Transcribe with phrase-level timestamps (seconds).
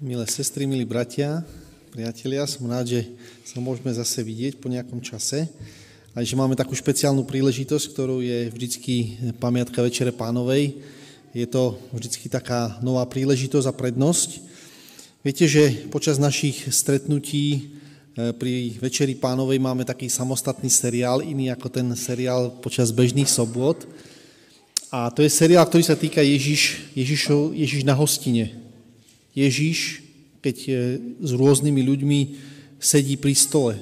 [0.00, 1.44] Milé sestry, milí bratia,
[1.92, 3.04] priatelia, som rád, že
[3.44, 5.44] sa môžeme zase vidieť po nejakom čase
[6.16, 10.80] a že máme takú špeciálnu príležitosť, ktorou je vždycky pamiatka Večere pánovej.
[11.36, 14.40] Je to vždycky taká nová príležitosť a prednosť.
[15.20, 17.60] Viete, že počas našich stretnutí e,
[18.32, 23.84] pri Večeri pánovej máme taký samostatný seriál, iný ako ten seriál počas bežných sobot.
[24.88, 28.59] A to je seriál, ktorý sa týka Ježiš, Ježišov, Ježiš na hostine.
[29.40, 30.04] Ježíš,
[30.44, 30.56] keď
[31.20, 32.20] s rôznymi ľuďmi
[32.80, 33.74] sedí pri stole.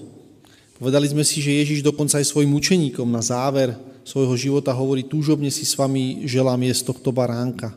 [0.78, 3.74] Povedali sme si, že Ježíš dokonca aj svojim učeníkom na záver
[4.08, 7.76] svojho života hovorí, túžobne si s vami želám jesť tohto baránka.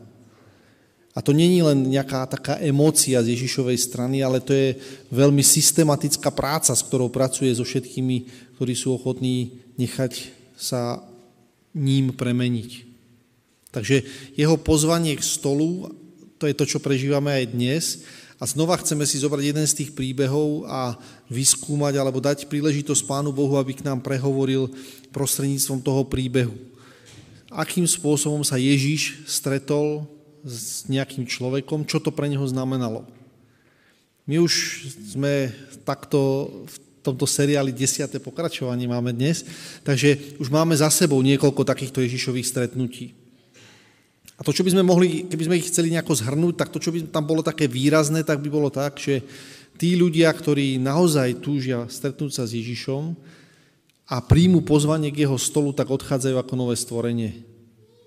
[1.12, 4.80] A to není len nejaká taká emócia z Ježišovej strany, ale to je
[5.12, 11.04] veľmi systematická práca, s ktorou pracuje so všetkými, ktorí sú ochotní nechať sa
[11.76, 12.88] ním premeniť.
[13.76, 13.96] Takže
[14.40, 15.92] jeho pozvanie k stolu
[16.42, 17.84] to je to, čo prežívame aj dnes.
[18.42, 20.98] A znova chceme si zobrať jeden z tých príbehov a
[21.30, 24.66] vyskúmať alebo dať príležitosť Pánu Bohu, aby k nám prehovoril
[25.14, 26.50] prostredníctvom toho príbehu.
[27.54, 30.10] Akým spôsobom sa Ježíš stretol
[30.42, 33.06] s nejakým človekom, čo to pre neho znamenalo.
[34.26, 34.82] My už
[35.14, 35.54] sme
[35.86, 36.76] takto v
[37.06, 39.46] tomto seriáli desiate pokračovanie máme dnes,
[39.86, 43.21] takže už máme za sebou niekoľko takýchto Ježišových stretnutí.
[44.42, 46.90] A to, čo by sme mohli, keby sme ich chceli nejako zhrnúť, tak to, čo
[46.90, 49.22] by tam bolo také výrazné, tak by bolo tak, že
[49.78, 53.14] tí ľudia, ktorí naozaj túžia stretnúť sa s Ježišom
[54.10, 57.46] a príjmu pozvanie k jeho stolu, tak odchádzajú ako nové stvorenie.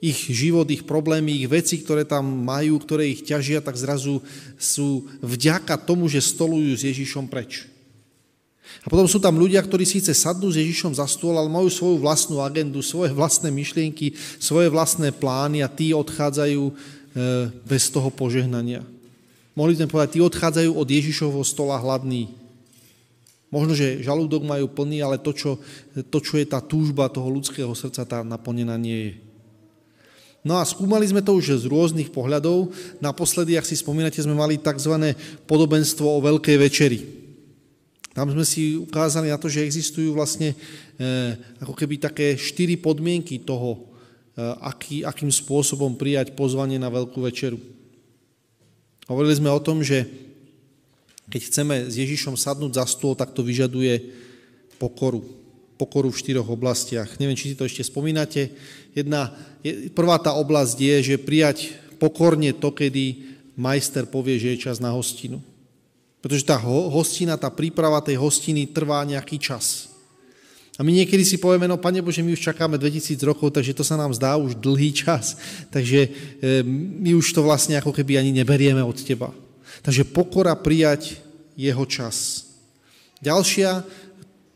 [0.04, 4.20] Ich život, ich problémy, ich veci, ktoré tam majú, ktoré ich ťažia, tak zrazu
[4.60, 7.64] sú vďaka tomu, že stolujú s Ježišom preč.
[8.86, 11.98] A potom sú tam ľudia, ktorí síce sadnú s Ježišom za stôl, ale majú svoju
[11.98, 16.74] vlastnú agendu, svoje vlastné myšlienky, svoje vlastné plány a tí odchádzajú e,
[17.66, 18.86] bez toho požehnania.
[19.58, 22.30] Mohli sme povedať, tí odchádzajú od Ježišovho stola hladní.
[23.50, 25.58] Možno, že žalúdok majú plný, ale to čo,
[26.14, 29.14] to, čo je tá túžba toho ľudského srdca, tá naplnená nie je.
[30.46, 32.70] No a skúmali sme to už z rôznych pohľadov.
[33.02, 35.18] Naposledy, ak si spomínate, sme mali tzv.
[35.50, 37.25] podobenstvo o Veľkej večeri.
[38.16, 40.58] Tam sme si ukázali na to, že existujú vlastne e,
[41.60, 43.80] ako keby také štyri podmienky toho, e,
[44.64, 47.60] aký, akým spôsobom prijať pozvanie na veľkú večeru.
[49.12, 50.08] Hovorili sme o tom, že
[51.28, 54.00] keď chceme s Ježišom sadnúť za stôl, tak to vyžaduje
[54.80, 55.20] pokoru.
[55.76, 57.20] Pokoru v štyroch oblastiach.
[57.20, 58.56] Neviem, či si to ešte spomínate.
[58.96, 59.36] Jedna,
[59.92, 64.96] prvá tá oblasť je, že prijať pokorne to, kedy majster povie, že je čas na
[64.96, 65.44] hostinu.
[66.26, 69.94] Pretože tá hostina, tá príprava tej hostiny trvá nejaký čas.
[70.74, 73.86] A my niekedy si povieme, no Pane Bože, my už čakáme 2000 rokov, takže to
[73.86, 75.38] sa nám zdá už dlhý čas.
[75.76, 76.10] Takže e,
[76.98, 79.30] my už to vlastne ako keby ani neberieme od Teba.
[79.86, 81.22] Takže pokora prijať
[81.54, 82.50] jeho čas.
[83.22, 83.86] Ďalšia,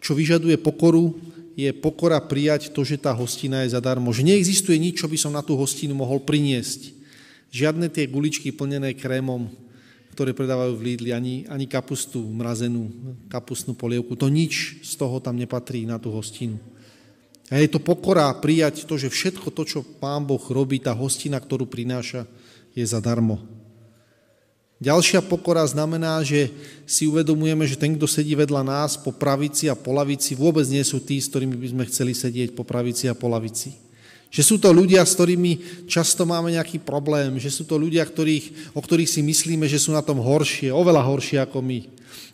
[0.02, 1.22] čo vyžaduje pokoru,
[1.54, 4.10] je pokora prijať to, že tá hostina je zadarmo.
[4.10, 6.98] Že neexistuje nič, čo by som na tú hostinu mohol priniesť.
[7.54, 9.54] Žiadne tie guličky plnené krémom,
[10.12, 12.92] ktoré predávajú v Lidli, ani, ani kapustu mrazenú,
[13.32, 14.18] kapustnú polievku.
[14.18, 16.60] To nič z toho tam nepatrí na tú hostinu.
[17.50, 21.42] A je to pokora prijať to, že všetko to, čo Pán Boh robí, tá hostina,
[21.42, 22.30] ktorú prináša,
[22.78, 23.42] je zadarmo.
[24.80, 26.56] Ďalšia pokora znamená, že
[26.88, 30.80] si uvedomujeme, že ten, kto sedí vedľa nás po pravici a po lavici, vôbec nie
[30.88, 33.89] sú tí, s ktorými by sme chceli sedieť po pravici a po lavici.
[34.30, 38.74] Že sú to ľudia, s ktorými často máme nejaký problém, že sú to ľudia, ktorých,
[38.78, 41.80] o ktorých si myslíme, že sú na tom horšie, oveľa horšie ako my.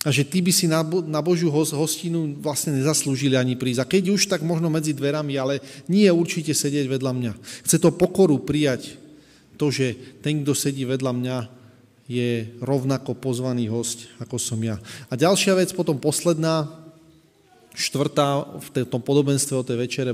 [0.06, 3.81] A že tí by si na, na Božiu hostinu vlastne nezaslúžili ani prísť.
[3.81, 7.31] A keď už, tak možno medzi dverami, ale nie určite sedieť vedľa mňa.
[7.66, 9.01] Chce to pokoru prijať,
[9.56, 11.38] to, že ten, kto sedí vedľa mňa,
[12.06, 14.77] je rovnako pozvaný host, ako som ja.
[15.09, 16.69] A ďalšia vec, potom posledná,
[17.73, 20.12] štvrtá v tom podobenstve o tej večere,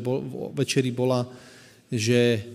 [0.55, 1.27] večeri bola,
[1.91, 2.47] že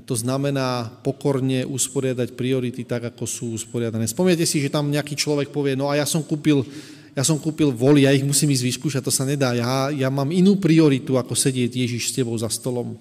[0.00, 4.08] to znamená pokorne usporiadať priority tak, ako sú usporiadané.
[4.08, 6.64] Spomínate si, že tam nejaký človek povie, no a ja som kúpil,
[7.12, 9.52] ja som kúpil voly, ja ich musím ísť vyskúšať, to sa nedá.
[9.52, 12.96] Ja, ja mám inú prioritu, ako sedieť Ježiš s tebou za stolom.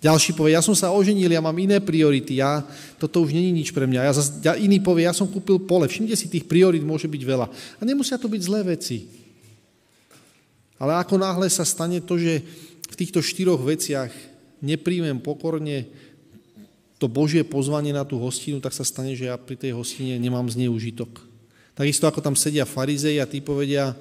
[0.00, 2.64] Ďalší povie, ja som sa oženil, ja mám iné priority, ja,
[2.96, 4.00] toto už není nič pre mňa.
[4.08, 5.90] Ja zas, ja, iný povie, ja som kúpil pole.
[5.90, 7.46] Všimte si, tých priorit môže byť veľa.
[7.50, 9.10] A nemusia to byť zlé veci.
[10.80, 12.40] Ale ako náhle sa stane to, že
[12.88, 14.29] v týchto štyroch veciach
[14.60, 15.88] nepríjmem pokorne
[17.00, 20.44] to Božie pozvanie na tú hostinu, tak sa stane, že ja pri tej hostine nemám
[20.52, 21.08] zneužitok.
[21.72, 23.96] Takisto ako tam sedia farizei a tí povedia,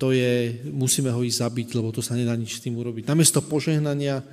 [0.00, 3.04] to je, musíme ho ísť zabiť, lebo to sa nedá nič s tým urobiť.
[3.04, 4.24] Namiesto požehnania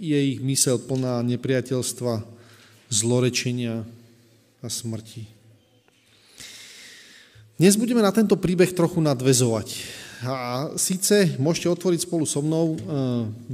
[0.00, 2.24] je ich mysel plná nepriateľstva,
[2.88, 3.84] zlorečenia
[4.64, 5.28] a smrti.
[7.60, 9.68] Dnes budeme na tento príbeh trochu nadvezovať.
[10.22, 12.76] A síce môžete otvoriť spolu so mnou e,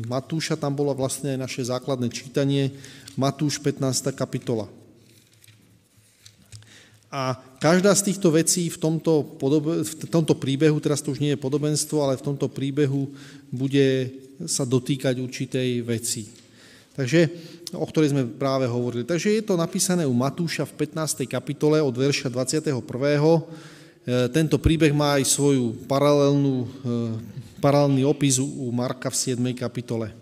[0.04, 2.76] Matúša, tam bolo vlastne aj naše základné čítanie,
[3.16, 4.12] Matúš 15.
[4.12, 4.68] kapitola.
[7.08, 11.32] A každá z týchto vecí v tomto, podobe, v tomto príbehu, teraz to už nie
[11.32, 13.08] je podobenstvo, ale v tomto príbehu
[13.48, 14.12] bude
[14.44, 16.28] sa dotýkať určitej veci.
[16.92, 17.20] Takže,
[17.72, 19.08] o ktorej sme práve hovorili.
[19.08, 21.24] Takže je to napísané u Matúša v 15.
[21.24, 23.76] kapitole od verša 21 E,
[24.32, 26.68] tento príbeh má aj svoju paralelnú, e,
[27.60, 29.52] paralelný opis u Marka v 7.
[29.52, 30.16] kapitole.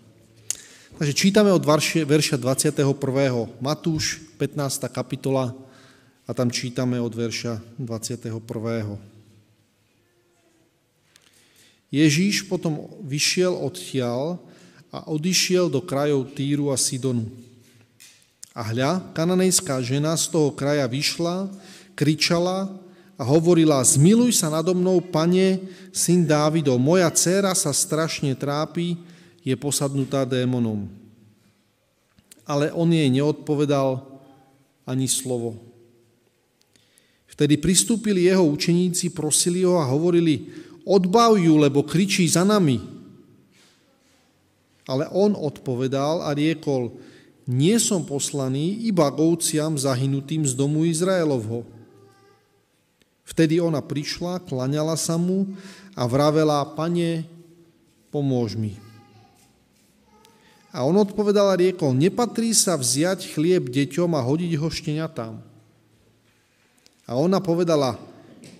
[0.99, 2.83] Takže čítame od verša 21.
[3.63, 4.91] Matúš, 15.
[4.91, 5.55] kapitola,
[6.27, 8.99] a tam čítame od verša 21.
[11.87, 14.35] Ježíš potom vyšiel odtiaľ
[14.91, 17.31] a odišiel do krajov Týru a Sidonu.
[18.51, 21.47] A hľa, kananejská žena z toho kraja vyšla,
[21.95, 22.67] kričala
[23.17, 25.57] a hovorila, zmiluj sa nado mnou, pane,
[25.89, 28.93] syn Dávidov, moja dcéra sa strašne trápi,
[29.41, 30.85] je posadnutá démonom.
[32.45, 34.05] Ale on jej neodpovedal
[34.85, 35.57] ani slovo.
[37.25, 40.49] Vtedy pristúpili jeho učeníci, prosili ho a hovorili,
[40.85, 42.79] odbav ju, lebo kričí za nami.
[44.87, 46.93] Ale on odpovedal a riekol,
[47.47, 51.76] nie som poslaný iba k ovciam zahynutým z domu Izraelovho.
[53.27, 55.51] Vtedy ona prišla, klaňala sa mu
[55.91, 57.27] a vravela, pane,
[58.07, 58.79] pomôž mi.
[60.71, 65.35] A on odpovedal a riekol, nepatrí sa vziať chlieb deťom a hodiť ho šteniatám.
[67.07, 67.99] A ona povedala,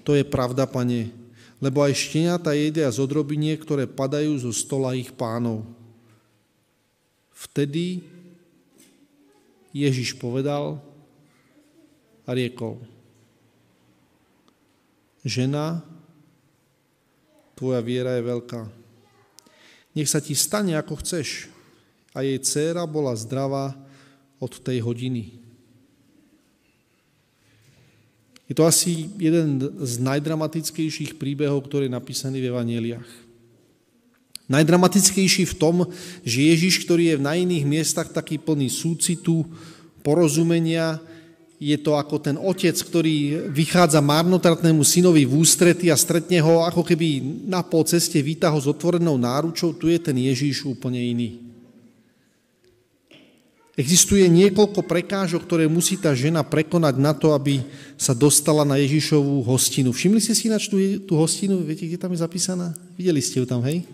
[0.04, 1.16] to je pravda, pane,
[1.63, 5.63] lebo aj šteniatá jedia z odrobinie, ktoré padajú zo stola ich pánov.
[7.31, 8.04] Vtedy
[9.72, 10.81] Ježiš povedal
[12.25, 12.81] a riekol,
[15.27, 15.83] žena,
[17.53, 18.62] tvoja viera je veľká.
[19.97, 21.51] Nech sa ti stane, ako chceš.
[22.15, 23.77] A jej dcéra bola zdravá
[24.38, 25.38] od tej hodiny.
[28.47, 33.09] Je to asi jeden z najdramatickejších príbehov, ktorý je napísaný v Evangeliách.
[34.47, 35.75] Najdramatickejší v tom,
[36.24, 39.44] že Ježiš, ktorý je na iných miestach taký plný súcitu,
[40.00, 41.03] porozumenia,
[41.57, 46.86] je to ako ten otec, ktorý vychádza marnotratnému synovi v ústrety a stretne ho ako
[46.86, 51.42] keby na pol ceste víta ho s otvorenou náručou, tu je ten Ježíš úplne iný.
[53.77, 57.62] Existuje niekoľko prekážok, ktoré musí tá žena prekonať na to, aby
[57.94, 59.94] sa dostala na Ježišovú hostinu.
[59.94, 61.62] Všimli ste si ináč tú, tú hostinu?
[61.62, 62.74] Viete, kde tam je zapísaná?
[62.98, 63.86] Videli ste ju tam, hej?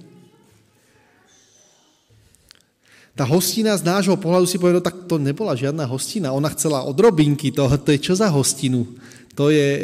[3.14, 6.34] Tá hostina z nášho pohľadu si povedal, tak to nebola žiadna hostina.
[6.34, 8.90] Ona chcela odrobinky, to, to je čo za hostinu?
[9.38, 9.82] To je e,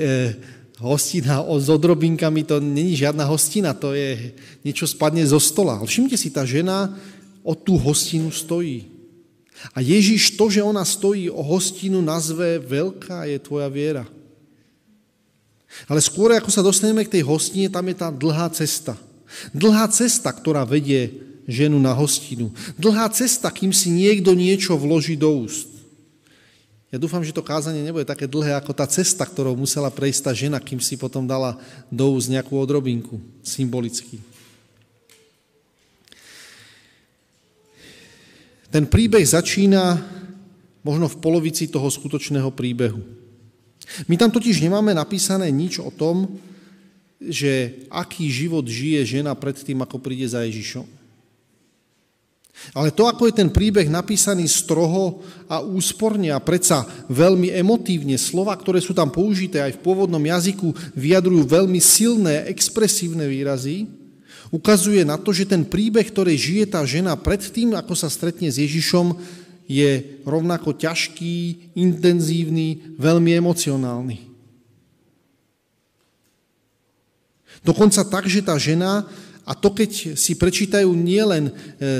[0.82, 4.34] hostina o, s odrobinkami, to není žiadna hostina, to je
[4.66, 5.78] niečo spadne zo stola.
[5.78, 6.90] Všimte si, tá žena
[7.46, 8.90] o tú hostinu stojí.
[9.78, 14.10] A Ježiš to, že ona stojí o hostinu, nazve veľká je tvoja viera.
[15.86, 18.98] Ale skôr, ako sa dostaneme k tej hostine, tam je tá dlhá cesta.
[19.54, 22.54] Dlhá cesta, ktorá vedie ženu na hostinu.
[22.78, 25.66] Dlhá cesta, kým si niekto niečo vloží do úst.
[26.94, 30.32] Ja dúfam, že to kázanie nebude také dlhé ako tá cesta, ktorou musela prejsť tá
[30.34, 31.58] žena, kým si potom dala
[31.90, 34.22] do úst nejakú odrobinku, symbolicky.
[38.70, 39.98] Ten príbeh začína
[40.86, 43.02] možno v polovici toho skutočného príbehu.
[44.06, 46.38] My tam totiž nemáme napísané nič o tom,
[47.22, 50.99] že aký život žije žena pred tým, ako príde za Ježišom.
[52.76, 58.54] Ale to, ako je ten príbeh napísaný stroho a úsporne a predsa veľmi emotívne, slova,
[58.54, 63.90] ktoré sú tam použité aj v pôvodnom jazyku, vyjadrujú veľmi silné, expresívne výrazy,
[64.54, 68.50] ukazuje na to, že ten príbeh, ktorý žije tá žena pred tým, ako sa stretne
[68.50, 69.18] s Ježišom,
[69.70, 74.30] je rovnako ťažký, intenzívny, veľmi emocionálny.
[77.62, 79.06] Dokonca tak, že tá žena
[79.50, 81.52] a to, keď si prečítajú nielen e,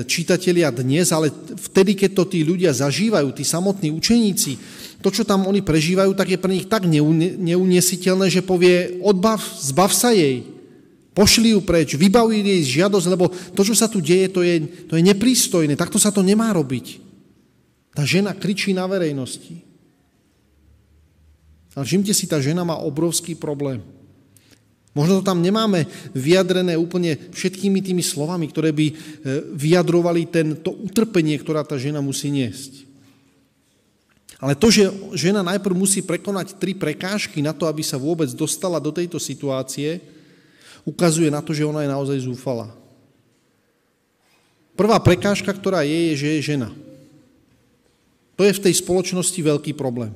[0.06, 4.54] čitatelia dnes, ale vtedy, keď to tí ľudia zažívajú, tí samotní učeníci,
[5.02, 9.90] to, čo tam oni prežívajú, tak je pre nich tak neuniesiteľné, že povie, odbav, zbav
[9.90, 10.46] sa jej,
[11.18, 14.94] pošli ju preč, vybav jej žiadosť, lebo to, čo sa tu deje, to je, to
[14.94, 17.02] je neprístojné, takto sa to nemá robiť.
[17.98, 19.66] Tá žena kričí na verejnosti.
[21.74, 23.82] Ale všimte si, tá žena má obrovský problém.
[24.98, 25.86] Možno to tam nemáme
[26.18, 28.94] vyjadrené úplne všetkými tými slovami, ktoré by e,
[29.54, 30.26] vyjadrovali
[30.66, 32.90] to utrpenie, ktorá tá žena musí niesť.
[34.40, 38.80] Ale to, že žena najprv musí prekonať tri prekážky na to, aby sa vôbec dostala
[38.80, 40.00] do tejto situácie,
[40.88, 42.72] ukazuje na to, že ona je naozaj zúfala.
[44.80, 46.70] Prvá prekážka, ktorá je, je, že je žena.
[48.40, 50.16] To je v tej spoločnosti veľký problém.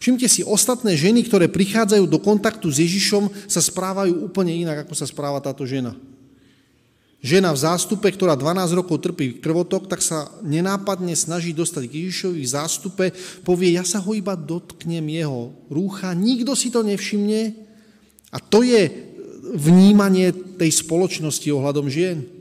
[0.00, 4.94] Všimte si, ostatné ženy, ktoré prichádzajú do kontaktu s Ježišom, sa správajú úplne inak, ako
[4.96, 5.96] sa správa táto žena.
[7.20, 12.40] Žena v zástupe, ktorá 12 rokov trpí krvotok, tak sa nenápadne snaží dostať k Ježišovi
[12.40, 13.04] v zástupe,
[13.44, 17.52] povie, ja sa ho iba dotknem jeho rúcha, nikto si to nevšimne.
[18.32, 18.88] A to je
[19.52, 22.39] vnímanie tej spoločnosti ohľadom žien.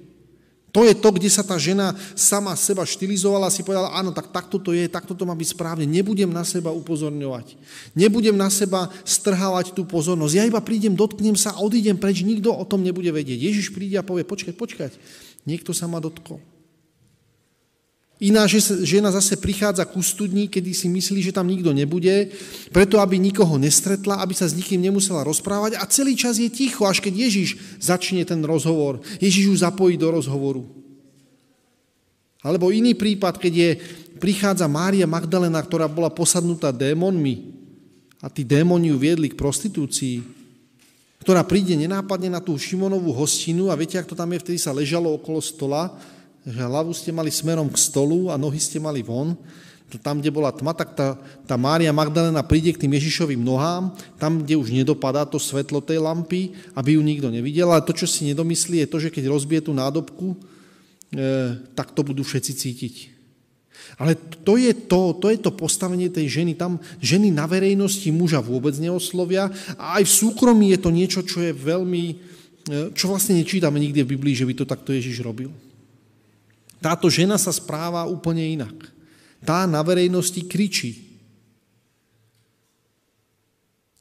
[0.69, 4.61] To je to, kde sa tá žena sama seba štilizovala si povedala, áno, tak takto
[4.61, 5.85] to je, takto to má byť správne.
[5.89, 7.57] Nebudem na seba upozorňovať.
[7.97, 10.33] Nebudem na seba strhávať tú pozornosť.
[10.37, 12.21] Ja iba prídem, dotknem sa odídem preč.
[12.21, 13.37] Nikto o tom nebude vedieť.
[13.37, 14.91] Ježiš príde a povie, počkať, počkať.
[15.49, 16.37] Niekto sa ma dotkol.
[18.19, 18.43] Iná
[18.83, 22.27] žena zase prichádza ku studni, kedy si myslí, že tam nikto nebude,
[22.67, 26.83] preto aby nikoho nestretla, aby sa s nikým nemusela rozprávať a celý čas je ticho,
[26.83, 28.99] až keď Ježiš začne ten rozhovor.
[29.23, 30.67] Ježiš ju zapojí do rozhovoru.
[32.43, 33.69] Alebo iný prípad, keď je,
[34.19, 37.55] prichádza Mária Magdalena, ktorá bola posadnutá démonmi
[38.19, 40.19] a tí démoni ju viedli k prostitúcii,
[41.23, 44.75] ktorá príde nenápadne na tú Šimonovú hostinu a viete, ak to tam je, vtedy sa
[44.75, 45.95] ležalo okolo stola
[46.49, 49.37] že hlavu ste mali smerom k stolu a nohy ste mali von,
[49.97, 51.17] tam, kde bola tma, tak tá,
[51.49, 53.89] tá Mária Magdalena príde k tým Ježišovým nohám,
[54.21, 57.73] tam, kde už nedopadá to svetlo tej lampy, aby ju nikto nevidel.
[57.73, 60.37] Ale to, čo si nedomyslí, je to, že keď rozbije tú nádobku, e,
[61.73, 62.95] tak to budú všetci cítiť.
[63.97, 64.13] Ale
[64.45, 66.53] to je to, to je to postavenie tej ženy.
[66.53, 71.41] Tam ženy na verejnosti muža vôbec neoslovia a aj v súkromí je to niečo, čo
[71.41, 72.15] je veľmi, e,
[72.93, 75.49] čo vlastne nečítame nikde v Biblii, že by to takto Ježiš robil.
[76.79, 78.75] Táto žena sa správa úplne inak.
[79.43, 81.07] Tá na verejnosti kričí.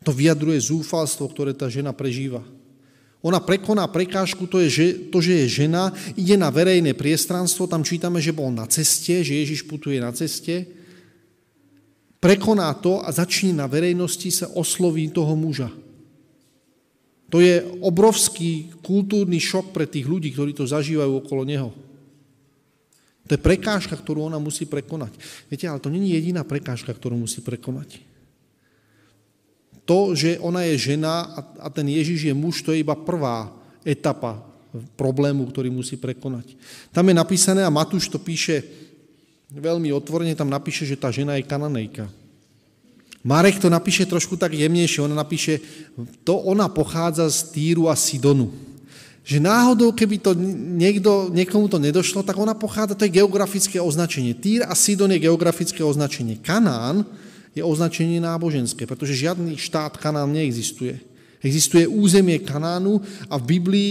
[0.06, 2.42] To vyjadruje zúfalstvo, ktoré tá žena prežíva.
[3.18, 7.82] Ona prekoná prekážku, to, je, že, to, že je žena, ide na verejné priestranstvo, tam
[7.82, 10.70] čítame, že bol na ceste, že Ježiš putuje na ceste,
[12.22, 15.66] prekoná to a začne na verejnosti sa osloví toho muža.
[17.28, 21.74] To je obrovský kultúrny šok pre tých ľudí, ktorí to zažívajú okolo neho.
[23.28, 25.12] To je prekážka, ktorú ona musí prekonať.
[25.52, 28.00] Viete, ale to není jediná prekážka, ktorú musí prekonať.
[29.84, 31.28] To, že ona je žena
[31.60, 33.52] a ten Ježiš je muž, to je iba prvá
[33.84, 34.40] etapa
[34.96, 36.56] problému, ktorý musí prekonať.
[36.92, 38.64] Tam je napísané, a Matúš to píše
[39.52, 42.08] veľmi otvorene, tam napíše, že tá žena je kananejka.
[43.24, 45.60] Marek to napíše trošku tak jemnejšie, ona napíše,
[46.24, 48.67] to ona pochádza z Týru a Sidonu
[49.28, 50.32] že náhodou, keby to
[50.80, 54.32] niekto, niekomu to nedošlo, tak ona pochádza, to je geografické označenie.
[54.32, 56.40] Týr a Sidon je geografické označenie.
[56.40, 57.04] Kanán
[57.52, 60.96] je označenie náboženské, pretože žiadny štát Kanán neexistuje.
[61.44, 63.90] Existuje územie Kanánu a v Biblii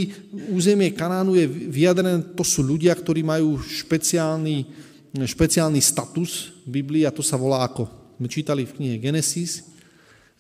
[0.49, 4.65] územie Kanánu je vyjadrené, to sú ľudia, ktorí majú špeciálny,
[5.13, 7.85] špeciálny status v Biblii a to sa volá ako.
[8.17, 9.69] My čítali v knihe Genesis,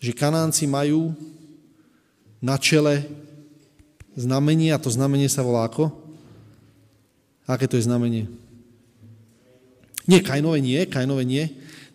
[0.01, 1.13] že Kanánci majú
[2.41, 3.26] na čele
[4.17, 5.93] znamenie a to znamenie sa volá ako?
[7.45, 8.25] Aké to je znamenie?
[10.09, 11.45] Nie, Kainové nie, Kainové nie.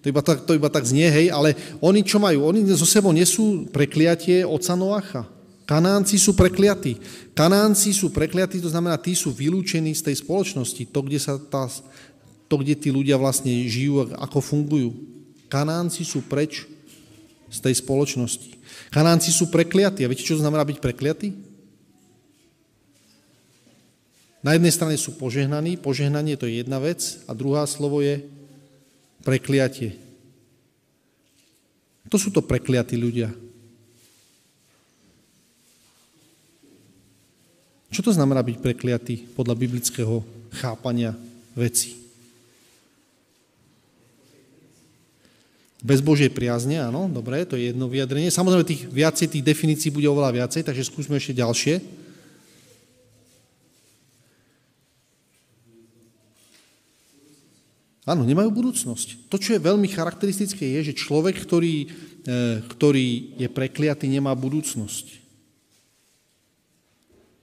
[0.02, 2.46] To iba, tak, to iba tak znie, hej, ale oni čo majú?
[2.50, 5.22] Oni zo sebou nesú prekliatie oca Noacha.
[5.62, 6.98] Kanánci sú prekliatí.
[7.38, 11.70] Kanánci sú prekliatí, to znamená, tí sú vylúčení z tej spoločnosti, to, kde, sa tá,
[12.50, 14.90] to, kde tí ľudia vlastne žijú, ako fungujú.
[15.46, 16.66] Kanánci sú preč
[17.46, 18.58] z tej spoločnosti.
[18.90, 20.02] Kanánci sú prekliatí.
[20.02, 21.51] A viete, čo to znamená byť prekliatí?
[24.42, 28.26] Na jednej strane sú požehnaní, požehnanie to je jedna vec a druhá slovo je
[29.22, 29.94] prekliatie.
[32.10, 33.30] To sú to prekliatí ľudia.
[37.94, 40.26] Čo to znamená byť prekliatý podľa biblického
[40.58, 41.14] chápania
[41.54, 42.02] veci?
[45.82, 48.30] Bez Božej priazne, áno, dobre, to je jedno vyjadrenie.
[48.30, 52.01] Samozrejme, tých viacej, tých definícií bude oveľa viacej, takže skúsme ešte ďalšie.
[58.02, 59.30] Áno, nemajú budúcnosť.
[59.30, 61.86] To, čo je veľmi charakteristické, je, že človek, ktorý,
[62.26, 65.22] e, ktorý je prekliatý, nemá budúcnosť.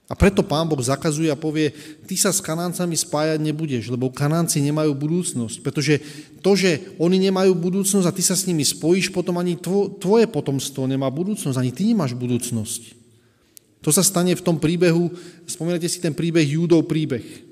[0.10, 1.70] A preto pán Boh zakazuje a povie,
[2.10, 5.62] ty sa s kanáncami spájať nebudeš, lebo kanánci nemajú budúcnosť.
[5.62, 6.02] Pretože
[6.42, 9.54] to, že oni nemajú budúcnosť a ty sa s nimi spojíš, potom ani
[10.02, 12.98] tvoje potomstvo nemá budúcnosť, ani ty nemáš budúcnosť.
[13.86, 15.14] To sa stane v tom príbehu,
[15.46, 17.49] spomínate si ten príbeh, Júdov príbeh.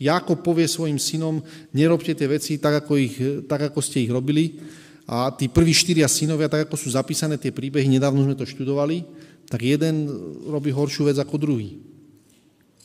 [0.00, 1.44] Jakob povie svojim synom,
[1.76, 4.56] nerobte tie veci tak ako, ich, tak, ako ste ich robili.
[5.04, 9.04] A tí prví štyria synovia, tak ako sú zapísané tie príbehy, nedávno sme to študovali,
[9.50, 10.08] tak jeden
[10.48, 11.82] robí horšiu vec ako druhý.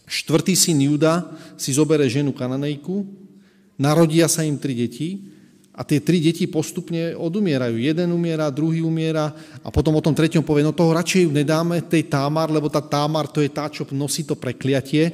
[0.06, 1.24] Štvrtý syn Juda
[1.56, 3.08] si zobere ženu kananejku,
[3.80, 5.32] narodia sa im tri deti
[5.76, 7.78] a tie tri deti postupne odumierajú.
[7.78, 11.84] Jeden umiera, druhý umiera a potom o tom treťom povie, no toho radšej ju nedáme
[11.86, 15.12] tej Támar, lebo tá Támar to je tá, čo nosí to prekliatie.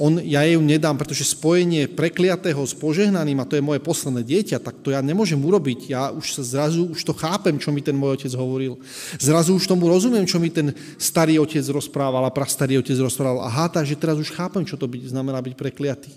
[0.00, 4.56] On, ja ju nedám, pretože spojenie prekliatého s požehnaným, a to je moje posledné dieťa,
[4.56, 5.92] tak to ja nemôžem urobiť.
[5.92, 8.80] Ja už sa zrazu, už to chápem, čo mi ten môj otec hovoril.
[9.20, 13.44] Zrazu už tomu rozumiem, čo mi ten starý otec rozprával a prastarý otec rozprával.
[13.44, 16.16] Aha, takže teraz už chápem, čo to byť, znamená byť prekliatý.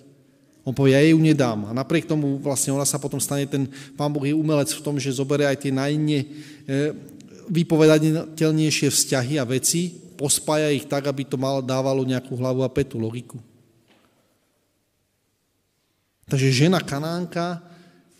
[0.63, 1.67] On povie, ja ju nedám.
[1.67, 3.67] A napriek tomu vlastne ona sa potom stane, ten
[3.99, 6.27] pán Boh je umelec v tom, že zoberie aj tie najne e,
[7.51, 12.95] vypovedateľnejšie vzťahy a veci, pospája ich tak, aby to malo, dávalo nejakú hlavu a petu,
[12.95, 13.43] logiku.
[16.27, 17.59] Takže žena Kanánka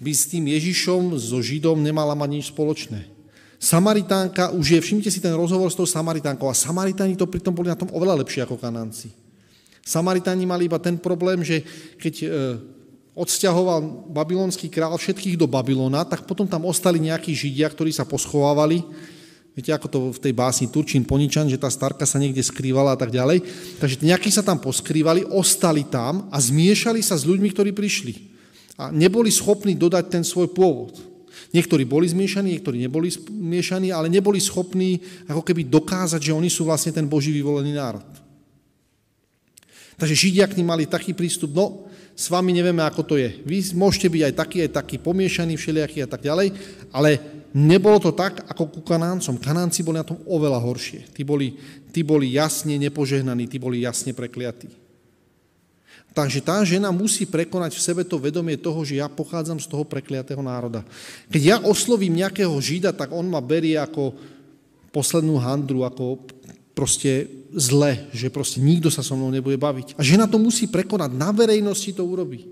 [0.03, 3.07] by s tým Ježišom, so Židom nemala mať nič spoločné.
[3.63, 7.71] Samaritánka už je, všimnite si ten rozhovor s tou Samaritánkou, a Samaritáni to pritom boli
[7.71, 9.15] na tom oveľa lepšie ako Kanánci.
[9.87, 11.63] Samaritáni mali iba ten problém, že
[11.95, 12.27] keď e,
[13.15, 18.83] odsťahoval babylonský král všetkých do Babylona, tak potom tam ostali nejakí židia, ktorí sa poschovávali.
[19.53, 22.99] Viete, ako to v tej básni Turčín Poničan, že tá starka sa niekde skrývala a
[22.99, 23.45] tak ďalej.
[23.77, 28.33] Takže nejakí sa tam poskrývali, ostali tam a zmiešali sa s ľuďmi, ktorí prišli.
[28.81, 30.97] A neboli schopní dodať ten svoj pôvod.
[31.53, 34.97] Niektorí boli zmiešaní, niektorí neboli zmiešaní, ale neboli schopní
[35.29, 38.09] ako keby dokázať, že oni sú vlastne ten Boží vyvolený národ.
[40.01, 43.41] Takže Židia k ním mali taký prístup, no s vami nevieme, ako to je.
[43.41, 46.53] Vy môžete byť aj taký, aj taký, pomiešaný, všelijaký a tak ďalej,
[46.93, 47.17] ale
[47.57, 49.41] nebolo to tak, ako ku Kanáncom.
[49.41, 51.09] Kanánci boli na tom oveľa horšie.
[51.09, 51.57] Tí boli,
[51.89, 54.69] tí boli jasne nepožehnaní, tí boli jasne prekliatí.
[56.13, 59.81] Takže tá žena musí prekonať v sebe to vedomie toho, že ja pochádzam z toho
[59.81, 60.85] prekliatého národa.
[61.33, 64.13] Keď ja oslovím nejakého žida, tak on ma berie ako
[64.93, 66.21] poslednú handru, ako
[66.77, 69.95] proste zle, že proste nikto sa so mnou nebude baviť.
[69.97, 72.49] A žena to musí prekonať, na verejnosti to urobí.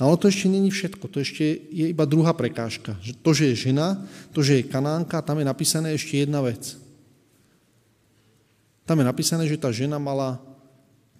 [0.00, 2.96] Ale to ešte není všetko, to ešte je iba druhá prekážka.
[3.20, 4.00] To, že je žena,
[4.32, 6.80] to, že je kanánka, tam je napísané ešte jedna vec.
[8.88, 10.40] Tam je napísané, že tá žena mala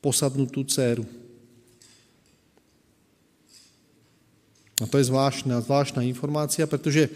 [0.00, 1.04] posadnutú dceru.
[4.80, 7.12] A to je zvláštna, zvláštna informácia, pretože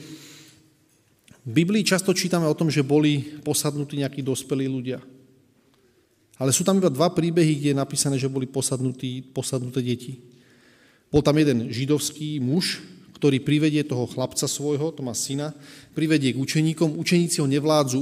[1.44, 4.96] v Biblii často čítame o tom, že boli posadnutí nejakí dospelí ľudia.
[6.40, 10.24] Ale sú tam iba dva príbehy, kde je napísané, že boli posadnutí, posadnuté deti.
[11.12, 12.80] Bol tam jeden židovský muž,
[13.20, 15.54] ktorý privedie toho chlapca svojho, to má syna,
[15.92, 16.96] privedie k učeníkom.
[16.98, 18.00] Učeníci ho nevládzu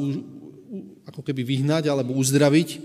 [1.10, 2.80] ako keby vyhnať alebo uzdraviť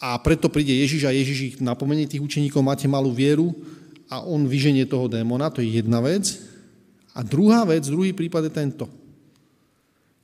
[0.00, 3.54] a preto príde Ježiš a Ježiš ich napomenie tých učeníkov, máte malú vieru
[4.10, 6.34] a on vyženie toho démona, to je jedna vec.
[7.14, 8.84] A druhá vec, druhý prípad je tento–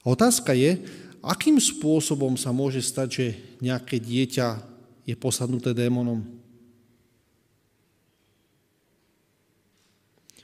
[0.01, 0.81] Otázka je,
[1.21, 3.27] akým spôsobom sa môže stať, že
[3.61, 4.49] nejaké dieťa
[5.05, 6.25] je posadnuté démonom.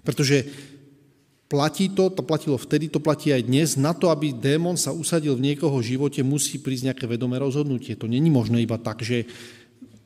[0.07, 0.47] Pretože
[1.51, 5.35] platí to, to platilo vtedy, to platí aj dnes, na to, aby démon sa usadil
[5.35, 7.99] v niekoho živote, musí prísť nejaké vedomé rozhodnutie.
[7.99, 9.27] To není možné iba tak, že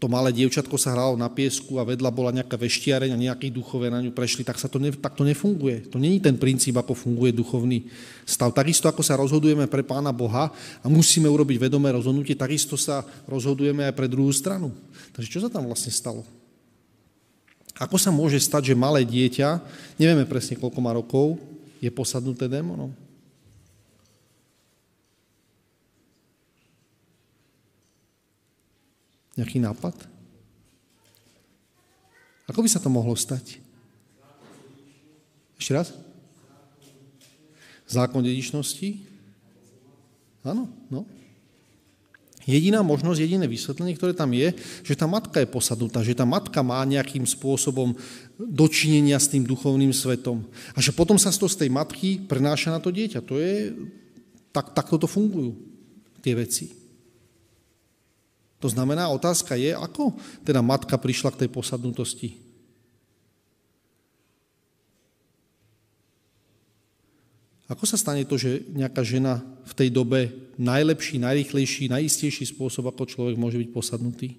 [0.00, 3.92] to malé dievčatko sa hralo na piesku a vedľa bola nejaká veštiareň a nejakí duchové
[3.92, 5.92] na ňu prešli, tak, sa to ne, tak to nefunguje.
[5.92, 7.84] To není ten princíp, ako funguje duchovný
[8.24, 8.48] stav.
[8.56, 10.48] Takisto, ako sa rozhodujeme pre Pána Boha
[10.80, 14.72] a musíme urobiť vedomé rozhodnutie, takisto sa rozhodujeme aj pre druhú stranu.
[15.12, 16.24] Takže čo sa tam vlastne stalo?
[17.76, 19.60] Ako sa môže stať, že malé dieťa,
[20.00, 21.36] nevieme presne koľko má rokov,
[21.76, 22.92] je posadnuté démonom?
[29.38, 29.94] Nejaký nápad?
[32.50, 33.62] Ako by sa to mohlo stať?
[35.54, 35.94] Ešte raz?
[37.86, 39.06] Zákon dedičnosti?
[40.42, 41.06] Áno, no.
[42.48, 46.64] Jediná možnosť, jediné vysvetlenie, ktoré tam je, že tá matka je posadnutá, že tá matka
[46.64, 47.92] má nejakým spôsobom
[48.40, 50.48] dočinenia s tým duchovným svetom.
[50.72, 53.20] A že potom sa to z tej matky prenáša na to dieťa.
[53.28, 53.76] To je,
[54.50, 55.52] tak, takto to fungujú
[56.24, 56.79] tie veci.
[58.60, 60.12] To znamená, otázka je, ako
[60.44, 62.36] teda matka prišla k tej posadnutosti.
[67.70, 73.06] Ako sa stane to, že nejaká žena v tej dobe najlepší, najrychlejší, najistejší spôsob, ako
[73.06, 74.34] človek môže byť posadnutý?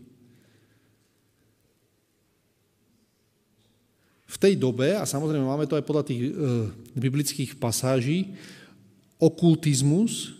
[4.27, 6.31] V tej dobe, a samozrejme máme to aj podľa tých e,
[6.95, 8.35] biblických pasáží,
[9.15, 10.35] okultizmus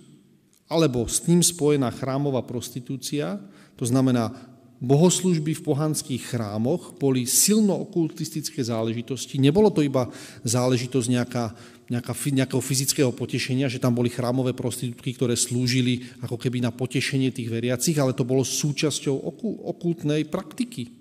[0.67, 3.39] alebo s tým spojená chrámová prostitúcia
[3.75, 4.34] to znamená,
[4.81, 9.38] bohoslužby v pohanských chrámoch boli silno okultistické záležitosti.
[9.38, 10.10] Nebolo to iba
[10.41, 11.45] záležitosť nejaká,
[11.86, 17.29] nejaká, nejakého fyzického potešenia, že tam boli chrámové prostitútky, ktoré slúžili ako keby na potešenie
[17.29, 19.21] tých veriacich, ale to bolo súčasťou
[19.69, 20.97] okultnej praktiky.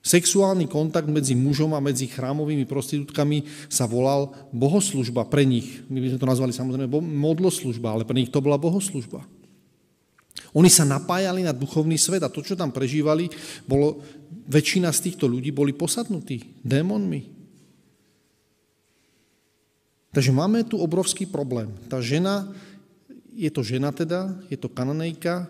[0.00, 5.84] Sexuálny kontakt medzi mužom a medzi chrámovými prostitútkami sa volal bohoslužba pre nich.
[5.92, 9.28] My by sme to nazvali samozrejme modloslužba, ale pre nich to bola bohoslužba.
[10.56, 13.28] Oni sa napájali na duchovný svet a to, čo tam prežívali,
[13.68, 14.00] bolo,
[14.48, 17.36] väčšina z týchto ľudí boli posadnutí démonmi.
[20.08, 21.68] Takže máme tu obrovský problém.
[21.92, 22.48] Tá žena,
[23.36, 25.46] je to žena teda, je to kananejka,